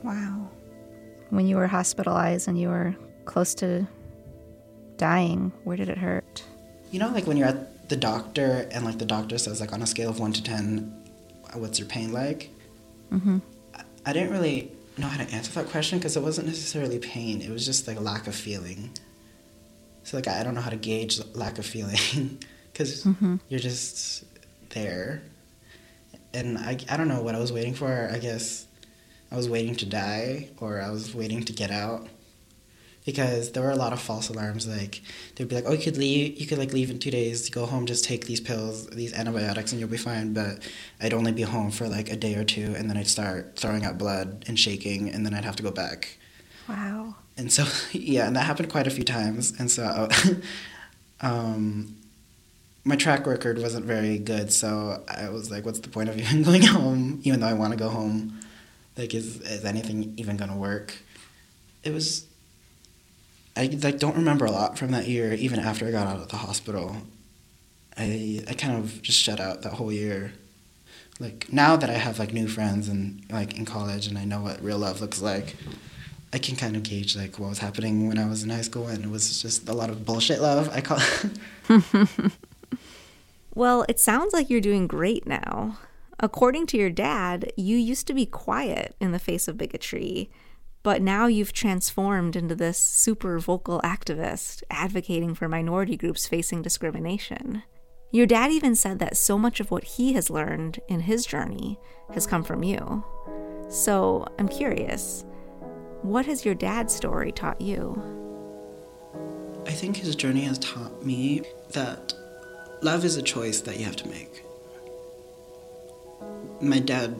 Wow. 0.03 0.51
When 1.31 1.47
you 1.47 1.57
were 1.57 1.67
hospitalized 1.67 2.49
and 2.49 2.61
you 2.61 2.69
were 2.69 2.95
close 3.25 3.55
to 3.57 3.87
dying, 4.97 5.53
where 5.65 5.77
did 5.77 5.89
it 5.89 5.99
hurt? 5.99 6.45
You 6.91 6.99
know, 6.99 7.09
like 7.09 7.27
when 7.27 7.37
you're 7.37 7.49
at 7.49 7.89
the 7.89 7.97
doctor 7.97 8.69
and 8.71 8.85
like 8.85 8.99
the 8.99 9.05
doctor 9.05 9.39
says 9.39 9.61
like 9.61 9.73
on 9.73 9.83
a 9.83 9.87
scale 9.87 10.11
of 10.11 10.21
one 10.21 10.33
to 10.33 10.43
ten, 10.43 10.93
what's 11.55 11.79
your 11.79 11.89
pain 11.89 12.13
like? 12.13 12.51
Mm-hmm. 13.13 13.39
I, 13.75 13.83
I 14.07 14.13
didn't 14.13 14.31
really 14.31 14.73
know 14.99 15.09
how 15.09 15.23
to 15.23 15.35
answer 15.35 15.53
that 15.53 15.71
question 15.71 15.99
because 15.99 16.17
it 16.17 16.23
wasn't 16.23 16.47
necessarily 16.47 16.99
pain. 16.99 17.41
It 17.41 17.51
was 17.51 17.65
just 17.65 17.87
like 17.87 17.97
a 17.97 18.01
lack 18.01 18.27
of 18.27 18.35
feeling. 18.35 18.91
So 20.05 20.17
like 20.17 20.29
I 20.29 20.43
don't 20.43 20.55
know 20.55 20.61
how 20.61 20.71
to 20.71 20.77
gauge 20.77 21.21
lack 21.35 21.59
of 21.59 21.67
feeling 21.67 22.39
because 22.73 23.05
mm-hmm. 23.05 23.37
you're 23.49 23.61
just 23.61 24.25
there, 24.71 25.23
and 26.35 26.59
I 26.59 26.79
I 26.89 26.97
don't 26.97 27.09
know 27.09 27.23
what 27.23 27.35
I 27.35 27.39
was 27.39 27.53
waiting 27.53 27.75
for. 27.75 28.11
I 28.13 28.19
guess 28.19 28.67
I 29.31 29.37
was 29.37 29.49
waiting 29.49 29.75
to 29.77 29.87
die 29.87 30.51
or 30.59 30.81
I 30.81 30.91
was 30.91 31.15
waiting 31.15 31.45
to 31.45 31.53
get 31.53 31.71
out 31.71 32.09
because 33.05 33.53
there 33.53 33.63
were 33.63 33.71
a 33.71 33.77
lot 33.77 33.93
of 33.93 34.01
false 34.01 34.29
alarms. 34.29 34.67
Like 34.67 35.03
they'd 35.35 35.49
be 35.49 35.55
like, 35.55 35.65
"Oh, 35.67 35.73
you 35.73 35.83
could 35.83 35.97
leave. 35.97 36.41
You 36.41 36.47
could 36.47 36.59
like 36.59 36.73
leave 36.73 36.91
in 36.91 36.99
two 36.99 37.11
days. 37.11 37.49
Go 37.51 37.67
home. 37.67 37.87
Just 37.87 38.05
take 38.05 38.27
these 38.27 38.41
pills, 38.41 38.87
these 38.89 39.13
antibiotics, 39.13 39.73
and 39.73 39.81
you'll 39.81 39.91
be 39.91 39.97
fine." 39.97 40.33
But 40.33 40.69
I'd 41.01 41.15
only 41.15 41.33
be 41.33 41.43
home 41.43 41.71
for 41.71 41.89
like 41.89 42.11
a 42.11 42.17
day 42.17 42.35
or 42.35 42.45
two, 42.45 42.75
and 42.77 42.89
then 42.91 42.97
I'd 42.97 43.09
start 43.09 43.57
throwing 43.57 43.85
out 43.85 43.99
blood 43.99 44.45
and 44.47 44.59
shaking, 44.59 45.09
and 45.09 45.25
then 45.25 45.35
I'd 45.35 45.45
have 45.45 45.57
to 45.57 45.63
go 45.63 45.71
back. 45.71 46.19
Wow. 46.69 47.15
And 47.37 47.53
so 47.53 47.65
yeah, 47.93 48.27
and 48.27 48.37
that 48.37 48.45
happened 48.45 48.71
quite 48.71 48.87
a 48.87 48.91
few 48.91 49.05
times, 49.05 49.59
and 49.59 49.71
so. 49.71 50.09
um, 51.21 51.97
my 52.83 52.97
track 52.97 53.27
record 53.27 53.59
wasn't 53.59 53.85
very 53.85 54.19
good, 54.19 54.51
so 54.51 55.05
I 55.07 55.29
was 55.29 55.51
like, 55.51 55.67
"What's 55.67 55.81
the 55.81 55.91
point 55.91 56.09
of 56.09 56.19
even 56.21 56.43
going 56.43 56.63
home? 56.63 57.21
Even 57.25 57.41
though 57.41 57.47
I 57.47 57.53
want 57.53 57.73
to 57.73 57.79
go 57.79 57.91
home, 57.91 58.40
like, 59.01 59.15
is 59.15 59.41
is 59.41 59.65
anything 59.65 60.15
even 60.17 60.37
gonna 60.37 60.57
work?" 60.57 60.99
It 61.83 61.93
was 61.93 62.27
I 63.57 63.67
like 63.83 63.99
don't 63.99 64.17
remember 64.17 64.45
a 64.45 64.51
lot 64.51 64.79
from 64.79 64.91
that 64.93 65.09
year. 65.09 65.35
Even 65.35 65.59
after 65.59 65.87
I 65.87 65.91
got 65.91 66.07
out 66.07 66.17
of 66.17 66.29
the 66.29 66.37
hospital, 66.37 66.97
I 67.97 68.43
I 68.49 68.55
kind 68.55 68.77
of 68.79 69.03
just 69.03 69.19
shut 69.19 69.41
out 69.41 69.63
that 69.63 69.75
whole 69.75 69.93
year. 69.93 70.33
Like 71.19 71.53
now 71.53 71.77
that 71.77 71.91
I 71.91 71.95
have 71.95 72.19
like 72.19 72.33
new 72.33 72.49
friends 72.49 72.89
and 72.89 73.23
like 73.31 73.59
in 73.59 73.65
college 73.67 74.07
and 74.07 74.17
I 74.17 74.25
know 74.25 74.41
what 74.41 74.63
real 74.63 74.79
love 74.79 75.01
looks 75.01 75.21
like, 75.21 75.57
I 76.33 76.39
can 76.39 76.57
kind 76.57 76.77
of 76.77 76.83
gauge 76.83 77.17
like 77.17 77.39
what 77.39 77.51
was 77.51 77.59
happening 77.59 78.09
when 78.09 78.19
I 78.19 78.27
was 78.27 78.43
in 78.43 78.51
high 78.51 78.63
school 78.63 78.87
and 78.87 79.05
it 79.05 79.11
was 79.11 79.43
just 79.43 79.69
a 79.69 79.75
lot 79.75 79.91
of 79.91 80.07
bullshit 80.07 80.41
love. 80.41 80.71
I 80.73 80.81
call. 80.81 80.99
well, 83.55 83.85
it 83.89 84.01
sounds 84.01 84.33
like 84.33 84.49
you're 84.49 84.61
doing 84.63 84.87
great 84.87 85.27
now. 85.27 85.77
According 86.21 86.67
to 86.67 86.77
your 86.77 86.91
dad, 86.91 87.53
you 87.57 87.77
used 87.77 88.07
to 88.07 88.15
be 88.15 88.27
quiet 88.27 88.95
in 89.01 89.13
the 89.13 89.19
face 89.19 89.49
of 89.49 89.57
bigotry 89.57 90.31
but 90.83 91.03
now 91.03 91.27
you've 91.27 91.53
transformed 91.53 92.37
into 92.37 92.55
this 92.55 92.79
super 92.79 93.39
vocal 93.39 93.81
activist 93.83 94.63
advocating 94.71 95.35
for 95.35 95.49
minority 95.49 95.97
groups 95.97 96.27
facing 96.27 96.63
discrimination. 96.63 97.63
Your 98.13 98.27
dad 98.27 98.51
even 98.51 98.75
said 98.75 98.99
that 98.99 99.17
so 99.17 99.39
much 99.39 99.61
of 99.61 99.71
what 99.71 99.85
he 99.85 100.15
has 100.15 100.31
learned 100.31 100.81
in 100.89 101.01
his 101.01 101.27
journey 101.27 101.79
has 102.15 102.27
come 102.27 102.43
from 102.43 102.65
you. 102.65 103.05
So 103.69 104.27
I'm 104.39 104.49
curious, 104.49 105.25
what 106.03 106.27
has 106.27 106.45
your 106.45 106.55
dad's 106.55 106.95
story 106.95 107.31
taught 107.31 107.61
you? 107.61 108.03
I 109.67 109.73
think 109.73 109.99
his 109.99 110.17
journey 110.17 110.41
has 110.43 110.59
taught 110.59 111.05
me 111.05 111.43
that 111.73 112.15
love 112.83 113.05
is 113.05 113.17
a 113.17 113.23
choice 113.23 113.61
that 113.61 113.79
you 113.79 113.85
have 113.85 113.97
to 113.97 114.09
make. 114.09 114.45
My 116.61 116.79
dad, 116.79 117.19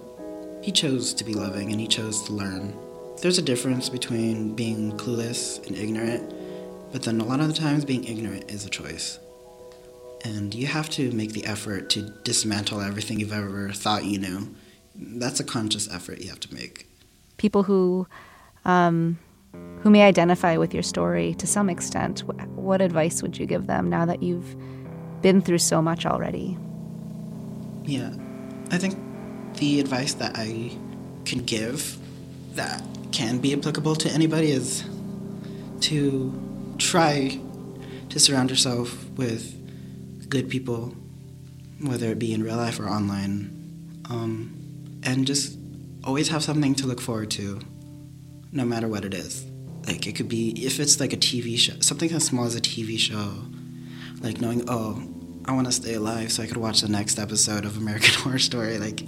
he 0.63 0.73
chose 0.73 1.15
to 1.15 1.25
be 1.25 1.35
loving 1.35 1.71
and 1.71 1.81
he 1.81 1.87
chose 1.87 2.23
to 2.25 2.33
learn 2.33 2.77
there's 3.21 3.39
a 3.39 3.43
difference 3.43 3.89
between 3.89 4.55
being 4.55 4.93
clueless 4.93 5.65
and 5.67 5.77
ignorant, 5.77 6.33
but 6.91 7.03
then 7.03 7.21
a 7.21 7.25
lot 7.25 7.41
of 7.41 7.49
the 7.49 7.55
times 7.55 7.85
being 7.85 8.05
ignorant 8.05 8.51
is 8.51 8.65
a 8.65 8.71
choice. 8.71 9.19
And 10.25 10.55
you 10.55 10.67
have 10.67 10.89
to 10.91 11.11
make 11.13 11.33
the 11.33 11.45
effort 11.45 11.91
to 11.91 12.03
dismantle 12.25 12.81
everything 12.81 13.21
you've 13.21 13.33
ever 13.33 13.71
thought 13.73 14.05
you 14.05 14.19
knew. 14.19 14.55
That's 14.95 15.41
a 15.41 15.45
conscious 15.45 15.93
effort 15.93 16.21
you 16.21 16.29
have 16.29 16.41
to 16.41 16.55
make. 16.55 16.87
People 17.37 17.63
who 17.63 18.07
um, 18.65 19.19
who 19.83 19.91
may 19.91 20.03
identify 20.03 20.57
with 20.57 20.75
your 20.75 20.83
story 20.83 21.35
to 21.35 21.47
some 21.47 21.71
extent, 21.71 22.21
what 22.55 22.81
advice 22.81 23.23
would 23.23 23.39
you 23.39 23.47
give 23.47 23.67
them 23.67 23.89
now 23.89 24.05
that 24.05 24.23
you've 24.23 24.57
been 25.23 25.41
through 25.41 25.59
so 25.59 25.81
much 25.81 26.05
already? 26.05 26.57
Yeah, 27.85 28.13
I 28.71 28.79
think 28.79 28.99
the 29.55 29.81
advice 29.81 30.15
that 30.15 30.37
I 30.37 30.77
can 31.25 31.45
give 31.45 31.97
that 32.55 32.83
can 33.13 33.39
be 33.39 33.53
applicable 33.53 33.97
to 33.97 34.11
anybody 34.11 34.51
is 34.51 34.85
to 35.81 36.75
try 36.79 37.39
to 38.09 38.21
surround 38.21 38.51
yourself 38.51 39.09
with 39.17 39.57
good 40.29 40.49
people, 40.49 40.95
whether 41.81 42.07
it 42.07 42.19
be 42.19 42.33
in 42.33 42.43
real 42.43 42.57
life 42.57 42.79
or 42.81 42.89
online, 42.89 44.03
um, 44.09 45.01
and 45.03 45.27
just 45.27 45.59
always 46.05 46.29
have 46.29 46.43
something 46.43 46.75
to 46.77 46.87
look 46.87 47.01
forward 47.01 47.31
to, 47.33 47.61
no 48.53 48.65
matter 48.65 48.89
what 48.89 49.05
it 49.05 49.15
is. 49.15 49.47
Like 49.87 50.07
it 50.07 50.15
could 50.15 50.29
be 50.29 50.51
if 50.65 50.79
it's 50.79 51.01
like 51.01 51.13
a 51.13 51.17
TV 51.17 51.59
show, 51.59 51.75
something 51.81 52.11
as 52.13 52.25
small 52.25 52.45
as 52.45 52.55
a 52.55 52.61
TV 52.61 52.99
show, 52.99 53.33
like 54.21 54.41
knowing, 54.41 54.65
oh, 54.69 55.03
I 55.47 55.53
want 55.53 55.67
to 55.67 55.73
stay 55.73 55.95
alive 55.95 56.31
so 56.31 56.43
I 56.43 56.47
could 56.47 56.59
watch 56.59 56.83
the 56.83 56.89
next 56.89 57.19
episode 57.19 57.65
of 57.65 57.77
American 57.77 58.15
Horror 58.23 58.39
Story. 58.39 58.79
Like, 58.79 59.03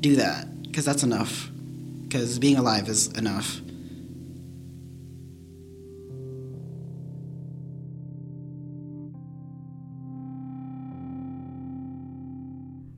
do 0.00 0.16
that 0.16 0.62
because 0.62 0.84
that's 0.84 1.02
enough 1.02 1.50
because 2.08 2.38
being 2.38 2.56
alive 2.56 2.88
is 2.88 3.08
enough. 3.18 3.60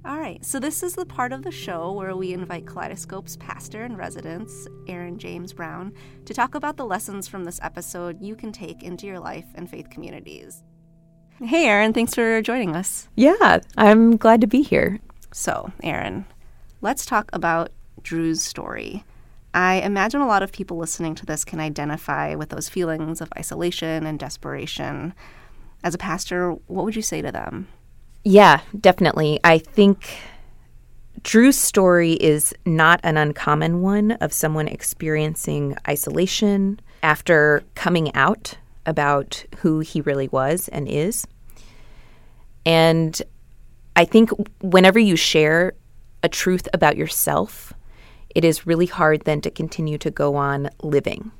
All 0.05 0.19
right, 0.19 0.45
so 0.45 0.61
this 0.61 0.83
is 0.83 0.95
the 0.95 1.07
part 1.07 1.33
of 1.33 1.43
the 1.43 1.51
show 1.51 1.93
where 1.93 2.15
we 2.15 2.33
invite 2.33 2.67
Kaleidoscope's 2.67 3.37
pastor 3.37 3.85
and 3.85 3.99
residence, 3.99 4.67
Aaron 4.87 5.19
James 5.19 5.53
Brown, 5.53 5.93
to 6.27 6.35
talk 6.35 6.55
about 6.55 6.77
the 6.77 6.87
lessons 6.87 7.27
from 7.27 7.45
this 7.45 7.59
episode 7.63 8.21
you 8.21 8.37
can 8.37 8.53
take 8.53 8.83
into 8.83 9.07
your 9.07 9.19
life 9.19 9.47
and 9.55 9.69
faith 9.69 9.91
communities. 9.91 10.63
Hey, 11.43 11.67
Aaron, 11.67 11.93
thanks 11.93 12.15
for 12.15 12.43
joining 12.43 12.77
us. 12.77 13.09
Yeah, 13.17 13.61
I'm 13.77 14.17
glad 14.17 14.41
to 14.43 14.47
be 14.47 14.63
here. 14.63 15.01
So, 15.33 15.73
Aaron, 15.83 16.27
let's 16.81 17.07
talk 17.07 17.31
about 17.33 17.71
Drew's 18.03 18.43
story. 18.43 19.05
I 19.53 19.81
imagine 19.81 20.21
a 20.21 20.27
lot 20.27 20.43
of 20.43 20.53
people 20.53 20.77
listening 20.77 21.15
to 21.17 21.27
this 21.27 21.45
can 21.45 21.61
identify 21.61 22.35
with 22.35 22.51
those 22.51 22.69
feelings 22.69 23.21
of 23.21 23.33
isolation 23.37 24.07
and 24.07 24.19
desperation. 24.19 25.13
As 25.83 25.95
a 25.95 25.99
pastor, 25.99 26.53
what 26.67 26.85
would 26.85 26.97
you 26.97 27.03
say 27.03 27.21
to 27.21 27.33
them? 27.33 27.69
Yeah, 28.23 28.61
definitely. 28.79 29.41
I 29.43 29.59
think 29.59 30.19
Drew's 31.23 31.59
story 31.59 32.13
is 32.15 32.55
not 32.65 33.01
an 33.03 33.17
uncommon 33.17 33.83
one 33.83 34.13
of 34.13 34.33
someone 34.33 34.69
experiencing 34.69 35.77
isolation 35.89 36.81
after 37.03 37.63
coming 37.75 38.15
out 38.15 38.57
about 38.87 39.45
who 39.59 39.81
he 39.81 40.01
really 40.01 40.29
was 40.29 40.69
and 40.69 40.87
is. 40.89 41.27
And 42.65 43.21
I 43.97 44.05
think 44.05 44.31
whenever 44.61 44.99
you 44.99 45.17
share 45.17 45.73
a 46.23 46.29
truth 46.29 46.69
about 46.73 46.97
yourself, 46.97 47.73
it 48.35 48.45
is 48.45 48.67
really 48.67 48.87
hard 48.87 49.23
then 49.25 49.41
to 49.41 49.51
continue 49.51 49.99
to 49.99 50.11
go 50.11 50.37
on 50.37 50.71
living. 50.83 51.33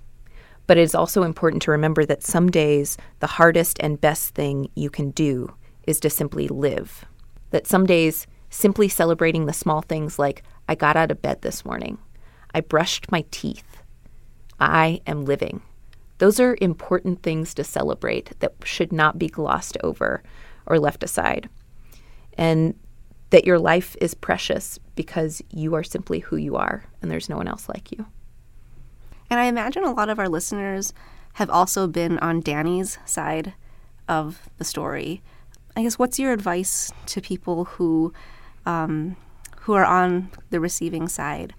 But 0.67 0.79
it 0.79 0.83
is 0.83 0.95
also 0.95 1.23
important 1.23 1.63
to 1.63 1.71
remember 1.71 2.05
that 2.05 2.23
some 2.23 2.51
days 2.51 2.97
the 3.19 3.27
hardest 3.27 3.79
and 3.81 4.01
best 4.01 4.35
thing 4.35 4.71
you 4.75 4.91
can 4.91 5.11
do 5.11 5.55
is 5.87 6.01
to 6.01 6.11
simply 6.11 6.49
live. 6.49 7.05
That 7.51 7.67
some 7.67 7.87
days 7.87 8.27
simply 8.51 8.89
celebrating 8.89 9.47
the 9.47 9.53
small 9.53 9.83
things 9.83 10.19
like, 10.19 10.43
I 10.69 10.75
got 10.75 10.97
out 10.97 11.11
of 11.11 11.23
bed 11.23 11.43
this 11.43 11.65
morning, 11.65 11.99
I 12.55 12.61
brushed 12.61 13.11
my 13.11 13.25
teeth, 13.31 13.79
I 14.59 15.01
am 15.07 15.25
living. 15.25 15.63
Those 16.19 16.39
are 16.39 16.57
important 16.61 17.23
things 17.23 17.55
to 17.55 17.65
celebrate 17.65 18.39
that 18.41 18.55
should 18.65 18.93
not 18.93 19.19
be 19.19 19.29
glossed 19.29 19.79
over 19.83 20.23
or 20.67 20.79
left 20.79 21.03
aside. 21.03 21.49
And 22.35 22.75
that 23.31 23.45
your 23.45 23.59
life 23.59 23.97
is 24.01 24.15
precious 24.15 24.79
because 24.95 25.41
you 25.51 25.75
are 25.75 25.85
simply 25.85 26.19
who 26.21 26.37
you 26.37 26.57
are 26.57 26.85
and 27.01 27.11
there's 27.11 27.29
no 27.29 27.37
one 27.37 27.49
else 27.49 27.69
like 27.69 27.91
you. 27.93 28.07
And 29.31 29.39
I 29.39 29.45
imagine 29.45 29.85
a 29.85 29.93
lot 29.93 30.09
of 30.09 30.19
our 30.19 30.29
listeners 30.29 30.93
have 31.35 31.51
also 31.51 31.87
been 31.87 32.19
on 32.19 32.41
Danny's 32.41 32.99
side 33.05 33.55
of 34.09 34.51
the 34.59 34.65
story. 34.65 35.23
I 35.77 35.83
guess 35.83 35.99
what's 35.99 36.19
your 36.19 36.33
advice 36.33 36.93
to 37.07 37.21
people 37.21 37.65
who 37.65 38.13
um, 38.67 39.17
who 39.61 39.75
are 39.75 39.85
on 39.85 40.31
the 40.51 40.61
receiving 40.61 41.07
side 41.09 41.55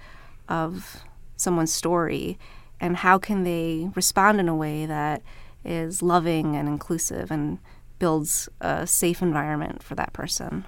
of 0.50 1.04
someone's 1.38 1.74
story, 1.74 2.38
and 2.80 2.98
how 2.98 3.18
can 3.18 3.44
they 3.44 3.90
respond 3.96 4.40
in 4.40 4.50
a 4.50 4.56
way 4.56 4.86
that 4.86 5.24
is 5.64 6.02
loving 6.02 6.56
and 6.56 6.68
inclusive 6.68 7.32
and 7.32 7.60
builds 8.00 8.50
a 8.60 8.86
safe 8.86 9.22
environment 9.22 9.82
for 9.82 9.96
that 9.96 10.14
person? 10.14 10.66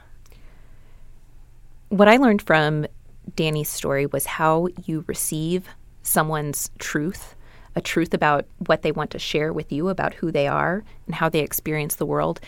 What 1.93 2.07
I 2.07 2.17
learned 2.17 2.41
from 2.41 2.87
Danny's 3.35 3.69
story 3.69 4.07
was 4.07 4.25
how 4.25 4.67
you 4.83 5.05
receive 5.05 5.69
someone's 6.01 6.71
truth, 6.79 7.35
a 7.75 7.81
truth 7.81 8.15
about 8.15 8.47
what 8.65 8.81
they 8.81 8.91
want 8.91 9.11
to 9.11 9.19
share 9.19 9.53
with 9.53 9.71
you 9.71 9.89
about 9.89 10.15
who 10.15 10.31
they 10.31 10.47
are 10.47 10.83
and 11.05 11.13
how 11.13 11.29
they 11.29 11.41
experience 11.41 11.93
the 11.93 12.07
world 12.07 12.39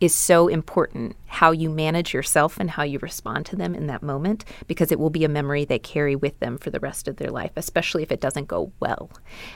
is 0.00 0.14
so 0.14 0.48
important 0.48 1.14
how 1.26 1.50
you 1.50 1.68
manage 1.68 2.14
yourself 2.14 2.58
and 2.58 2.70
how 2.70 2.84
you 2.84 2.98
respond 3.00 3.44
to 3.46 3.56
them 3.56 3.74
in 3.74 3.86
that 3.88 4.02
moment 4.02 4.46
because 4.66 4.90
it 4.90 4.98
will 4.98 5.10
be 5.10 5.24
a 5.24 5.28
memory 5.28 5.66
they 5.66 5.78
carry 5.78 6.16
with 6.16 6.40
them 6.40 6.56
for 6.56 6.70
the 6.70 6.80
rest 6.80 7.06
of 7.06 7.16
their 7.16 7.30
life, 7.30 7.52
especially 7.56 8.02
if 8.02 8.10
it 8.10 8.20
doesn't 8.22 8.48
go 8.48 8.72
well. 8.80 9.10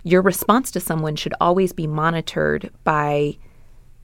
Your 0.04 0.20
response 0.20 0.70
to 0.72 0.80
someone 0.80 1.16
should 1.16 1.34
always 1.40 1.72
be 1.72 1.86
monitored 1.86 2.70
by 2.84 3.38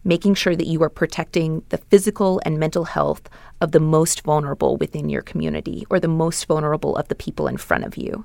making 0.05 0.35
sure 0.35 0.55
that 0.55 0.67
you 0.67 0.83
are 0.83 0.91
protecting 0.91 1.63
the 1.71 1.79
physical 1.79 2.41
and 2.45 2.59
mental 2.59 2.85
health 2.85 3.29
of 3.61 3.73
the 3.73 3.81
most 3.81 4.23
vulnerable 4.23 4.77
within 4.77 5.09
your 5.09 5.23
community 5.23 5.87
or 5.91 5.99
the 5.99 6.09
most 6.09 6.45
vulnerable 6.47 6.97
of 6.97 7.09
the 7.09 7.15
people 7.15 7.49
in 7.49 7.57
front 7.57 7.85
of 7.85 7.97
you. 7.97 8.25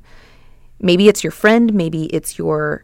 Maybe 0.81 1.07
it's 1.07 1.23
your 1.23 1.31
friend, 1.31 1.73
maybe 1.73 2.05
it's 2.07 2.37
your 2.37 2.83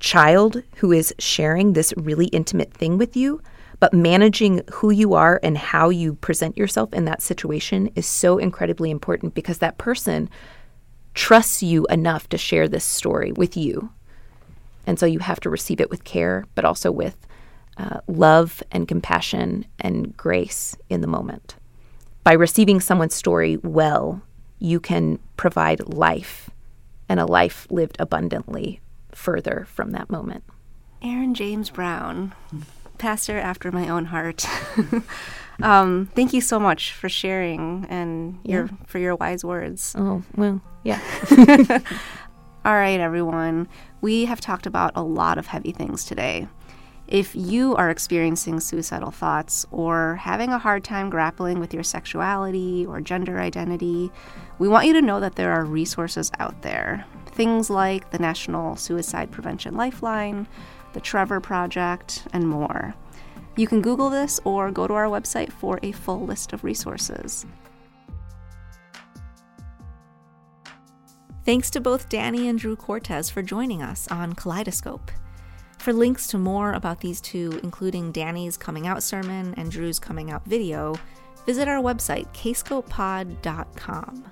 child 0.00 0.62
who 0.76 0.92
is 0.92 1.14
sharing 1.18 1.72
this 1.72 1.94
really 1.96 2.26
intimate 2.26 2.72
thing 2.72 2.98
with 2.98 3.16
you. 3.16 3.40
But 3.78 3.92
managing 3.92 4.62
who 4.72 4.90
you 4.90 5.12
are 5.14 5.38
and 5.42 5.58
how 5.58 5.90
you 5.90 6.14
present 6.14 6.56
yourself 6.56 6.94
in 6.94 7.04
that 7.04 7.20
situation 7.20 7.90
is 7.94 8.06
so 8.06 8.38
incredibly 8.38 8.90
important 8.90 9.34
because 9.34 9.58
that 9.58 9.76
person 9.76 10.30
trusts 11.12 11.62
you 11.62 11.86
enough 11.90 12.28
to 12.30 12.38
share 12.38 12.68
this 12.68 12.84
story 12.84 13.32
with 13.32 13.56
you. 13.56 13.90
And 14.86 14.98
so 14.98 15.04
you 15.04 15.18
have 15.18 15.40
to 15.40 15.50
receive 15.50 15.80
it 15.80 15.90
with 15.90 16.04
care, 16.04 16.46
but 16.54 16.64
also 16.64 16.90
with 16.90 17.25
uh, 17.78 18.00
love 18.06 18.62
and 18.70 18.88
compassion 18.88 19.66
and 19.78 20.16
grace 20.16 20.76
in 20.88 21.00
the 21.00 21.06
moment. 21.06 21.56
By 22.24 22.32
receiving 22.32 22.80
someone's 22.80 23.14
story 23.14 23.56
well, 23.58 24.22
you 24.58 24.80
can 24.80 25.18
provide 25.36 25.92
life 25.92 26.50
and 27.08 27.20
a 27.20 27.26
life 27.26 27.66
lived 27.70 27.96
abundantly 28.00 28.80
further 29.12 29.66
from 29.70 29.92
that 29.92 30.10
moment. 30.10 30.44
Aaron 31.02 31.34
James 31.34 31.70
Brown 31.70 32.34
pastor 32.98 33.38
after 33.38 33.70
my 33.70 33.88
own 33.88 34.06
heart. 34.06 34.46
um, 35.62 36.10
thank 36.14 36.32
you 36.32 36.40
so 36.40 36.58
much 36.58 36.92
for 36.92 37.08
sharing 37.08 37.86
and 37.88 38.38
your 38.44 38.66
yeah. 38.66 38.72
for 38.86 38.98
your 38.98 39.16
wise 39.16 39.44
words. 39.44 39.94
Oh 39.96 40.22
well, 40.36 40.60
yeah. 40.84 41.00
All 42.64 42.74
right, 42.74 42.98
everyone. 42.98 43.68
We 44.00 44.24
have 44.24 44.40
talked 44.40 44.66
about 44.66 44.92
a 44.96 45.02
lot 45.02 45.38
of 45.38 45.46
heavy 45.46 45.72
things 45.72 46.04
today. 46.04 46.48
If 47.08 47.36
you 47.36 47.76
are 47.76 47.88
experiencing 47.88 48.58
suicidal 48.58 49.12
thoughts 49.12 49.64
or 49.70 50.16
having 50.16 50.50
a 50.50 50.58
hard 50.58 50.82
time 50.82 51.08
grappling 51.08 51.60
with 51.60 51.72
your 51.72 51.84
sexuality 51.84 52.84
or 52.84 53.00
gender 53.00 53.38
identity, 53.38 54.10
we 54.58 54.66
want 54.66 54.88
you 54.88 54.92
to 54.94 55.02
know 55.02 55.20
that 55.20 55.36
there 55.36 55.52
are 55.52 55.64
resources 55.64 56.32
out 56.40 56.62
there. 56.62 57.04
Things 57.26 57.70
like 57.70 58.10
the 58.10 58.18
National 58.18 58.74
Suicide 58.74 59.30
Prevention 59.30 59.76
Lifeline, 59.76 60.48
the 60.94 61.00
Trevor 61.00 61.38
Project, 61.38 62.26
and 62.32 62.48
more. 62.48 62.94
You 63.56 63.68
can 63.68 63.82
Google 63.82 64.10
this 64.10 64.40
or 64.44 64.72
go 64.72 64.88
to 64.88 64.94
our 64.94 65.06
website 65.06 65.52
for 65.52 65.78
a 65.84 65.92
full 65.92 66.26
list 66.26 66.52
of 66.52 66.64
resources. 66.64 67.46
Thanks 71.44 71.70
to 71.70 71.80
both 71.80 72.08
Danny 72.08 72.48
and 72.48 72.58
Drew 72.58 72.74
Cortez 72.74 73.30
for 73.30 73.42
joining 73.42 73.80
us 73.80 74.08
on 74.08 74.32
Kaleidoscope. 74.32 75.12
For 75.86 75.92
links 75.92 76.26
to 76.28 76.36
more 76.36 76.72
about 76.72 76.98
these 76.98 77.20
two, 77.20 77.60
including 77.62 78.10
Danny's 78.10 78.56
coming 78.56 78.88
out 78.88 79.04
sermon 79.04 79.54
and 79.56 79.70
Drew's 79.70 80.00
coming 80.00 80.32
out 80.32 80.44
video, 80.44 80.96
visit 81.46 81.68
our 81.68 81.80
website, 81.80 82.26
kscopepod.com. 82.34 84.24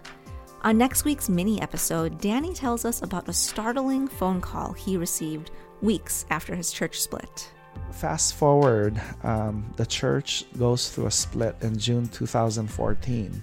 On 0.62 0.76
next 0.76 1.04
week's 1.04 1.28
mini 1.28 1.62
episode, 1.62 2.20
Danny 2.20 2.54
tells 2.54 2.84
us 2.84 3.02
about 3.02 3.28
a 3.28 3.32
startling 3.32 4.08
phone 4.08 4.40
call 4.40 4.72
he 4.72 4.96
received 4.96 5.52
weeks 5.80 6.26
after 6.28 6.56
his 6.56 6.72
church 6.72 7.00
split. 7.00 7.52
Fast 7.92 8.34
forward, 8.34 9.00
um, 9.22 9.72
the 9.76 9.86
church 9.86 10.46
goes 10.58 10.90
through 10.90 11.06
a 11.06 11.10
split 11.12 11.54
in 11.60 11.78
June 11.78 12.08
2014. 12.08 13.40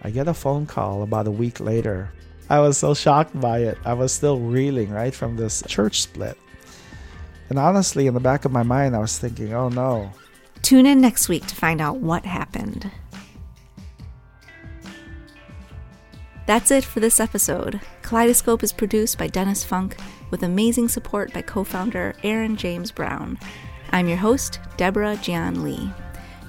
I 0.00 0.10
get 0.10 0.26
a 0.26 0.32
phone 0.32 0.64
call 0.64 1.02
about 1.02 1.26
a 1.26 1.30
week 1.30 1.60
later. 1.60 2.14
I 2.48 2.60
was 2.60 2.78
so 2.78 2.94
shocked 2.94 3.38
by 3.38 3.58
it. 3.58 3.76
I 3.84 3.92
was 3.92 4.10
still 4.10 4.38
reeling, 4.38 4.88
right, 4.88 5.14
from 5.14 5.36
this 5.36 5.62
church 5.66 6.00
split. 6.00 6.38
And 7.50 7.58
honestly, 7.58 8.06
in 8.06 8.14
the 8.14 8.20
back 8.20 8.44
of 8.44 8.52
my 8.52 8.62
mind, 8.62 8.94
I 8.94 9.00
was 9.00 9.18
thinking, 9.18 9.52
oh 9.52 9.68
no. 9.68 10.12
Tune 10.62 10.86
in 10.86 11.00
next 11.00 11.28
week 11.28 11.46
to 11.46 11.54
find 11.54 11.80
out 11.80 11.96
what 11.96 12.24
happened. 12.24 12.90
That's 16.46 16.70
it 16.70 16.84
for 16.84 17.00
this 17.00 17.20
episode. 17.20 17.80
Kaleidoscope 18.02 18.62
is 18.62 18.72
produced 18.72 19.18
by 19.18 19.26
Dennis 19.26 19.64
Funk 19.64 19.96
with 20.30 20.42
amazing 20.42 20.88
support 20.88 21.32
by 21.32 21.42
co 21.42 21.64
founder 21.64 22.14
Aaron 22.22 22.56
James 22.56 22.90
Brown. 22.90 23.38
I'm 23.90 24.08
your 24.08 24.18
host, 24.18 24.60
Deborah 24.76 25.16
Jian 25.16 25.62
Lee. 25.62 25.92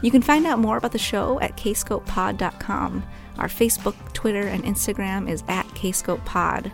You 0.04 0.12
can 0.12 0.22
find 0.22 0.46
out 0.46 0.60
more 0.60 0.78
about 0.78 0.92
the 0.92 1.00
show 1.00 1.40
at 1.40 1.58
kscopepod.com. 1.58 3.04
Our 3.38 3.48
Facebook, 3.48 4.14
Twitter, 4.14 4.48
and 4.48 4.64
Instagram 4.64 5.30
is 5.30 5.44
at 5.48 5.68
kscopepod. 5.70 6.72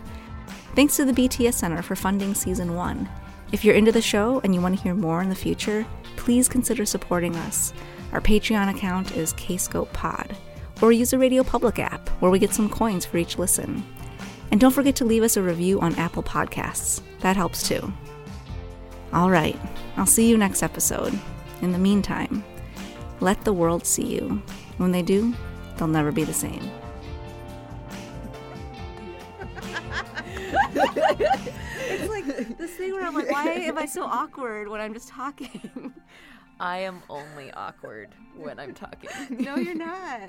Thanks 0.74 0.96
to 0.96 1.04
the 1.04 1.12
BTS 1.12 1.54
Center 1.54 1.82
for 1.82 1.96
funding 1.96 2.34
season 2.34 2.74
one. 2.74 3.08
If 3.50 3.64
you're 3.64 3.74
into 3.74 3.92
the 3.92 4.02
show 4.02 4.40
and 4.44 4.54
you 4.54 4.60
want 4.60 4.76
to 4.76 4.82
hear 4.82 4.94
more 4.94 5.22
in 5.22 5.30
the 5.30 5.34
future, 5.34 5.86
please 6.16 6.48
consider 6.48 6.84
supporting 6.84 7.34
us. 7.36 7.72
Our 8.12 8.20
Patreon 8.20 8.68
account 8.74 9.16
is 9.16 9.32
Kscope 9.34 9.90
Pod, 9.94 10.36
or 10.82 10.92
use 10.92 11.12
the 11.12 11.18
Radio 11.18 11.42
Public 11.42 11.78
app, 11.78 12.10
where 12.20 12.30
we 12.30 12.38
get 12.38 12.52
some 12.52 12.68
coins 12.68 13.06
for 13.06 13.16
each 13.16 13.38
listen. 13.38 13.82
And 14.50 14.60
don't 14.60 14.72
forget 14.72 14.96
to 14.96 15.06
leave 15.06 15.22
us 15.22 15.38
a 15.38 15.42
review 15.42 15.80
on 15.80 15.94
Apple 15.94 16.22
Podcasts. 16.22 17.00
That 17.20 17.36
helps 17.36 17.66
too. 17.66 17.90
All 19.14 19.30
right, 19.30 19.58
I'll 19.96 20.04
see 20.04 20.28
you 20.28 20.36
next 20.36 20.62
episode. 20.62 21.18
In 21.62 21.72
the 21.72 21.78
meantime, 21.78 22.44
let 23.20 23.44
the 23.44 23.52
world 23.54 23.86
see 23.86 24.06
you. 24.06 24.42
When 24.76 24.92
they 24.92 25.02
do, 25.02 25.34
they'll 25.76 25.88
never 25.88 26.12
be 26.12 26.24
the 26.24 26.34
same. 26.34 26.70
it's 31.90 32.08
like 32.08 32.58
this 32.58 32.72
thing 32.72 32.92
where 32.92 33.06
I'm 33.06 33.14
like, 33.14 33.30
why 33.30 33.50
am 33.50 33.78
I 33.78 33.86
so 33.86 34.04
awkward 34.04 34.68
when 34.68 34.80
I'm 34.80 34.94
just 34.94 35.08
talking? 35.08 35.92
I 36.60 36.78
am 36.78 37.02
only 37.08 37.52
awkward 37.52 38.14
when 38.36 38.58
I'm 38.58 38.74
talking. 38.74 39.10
no, 39.30 39.56
you're 39.56 39.74
not. 39.74 40.28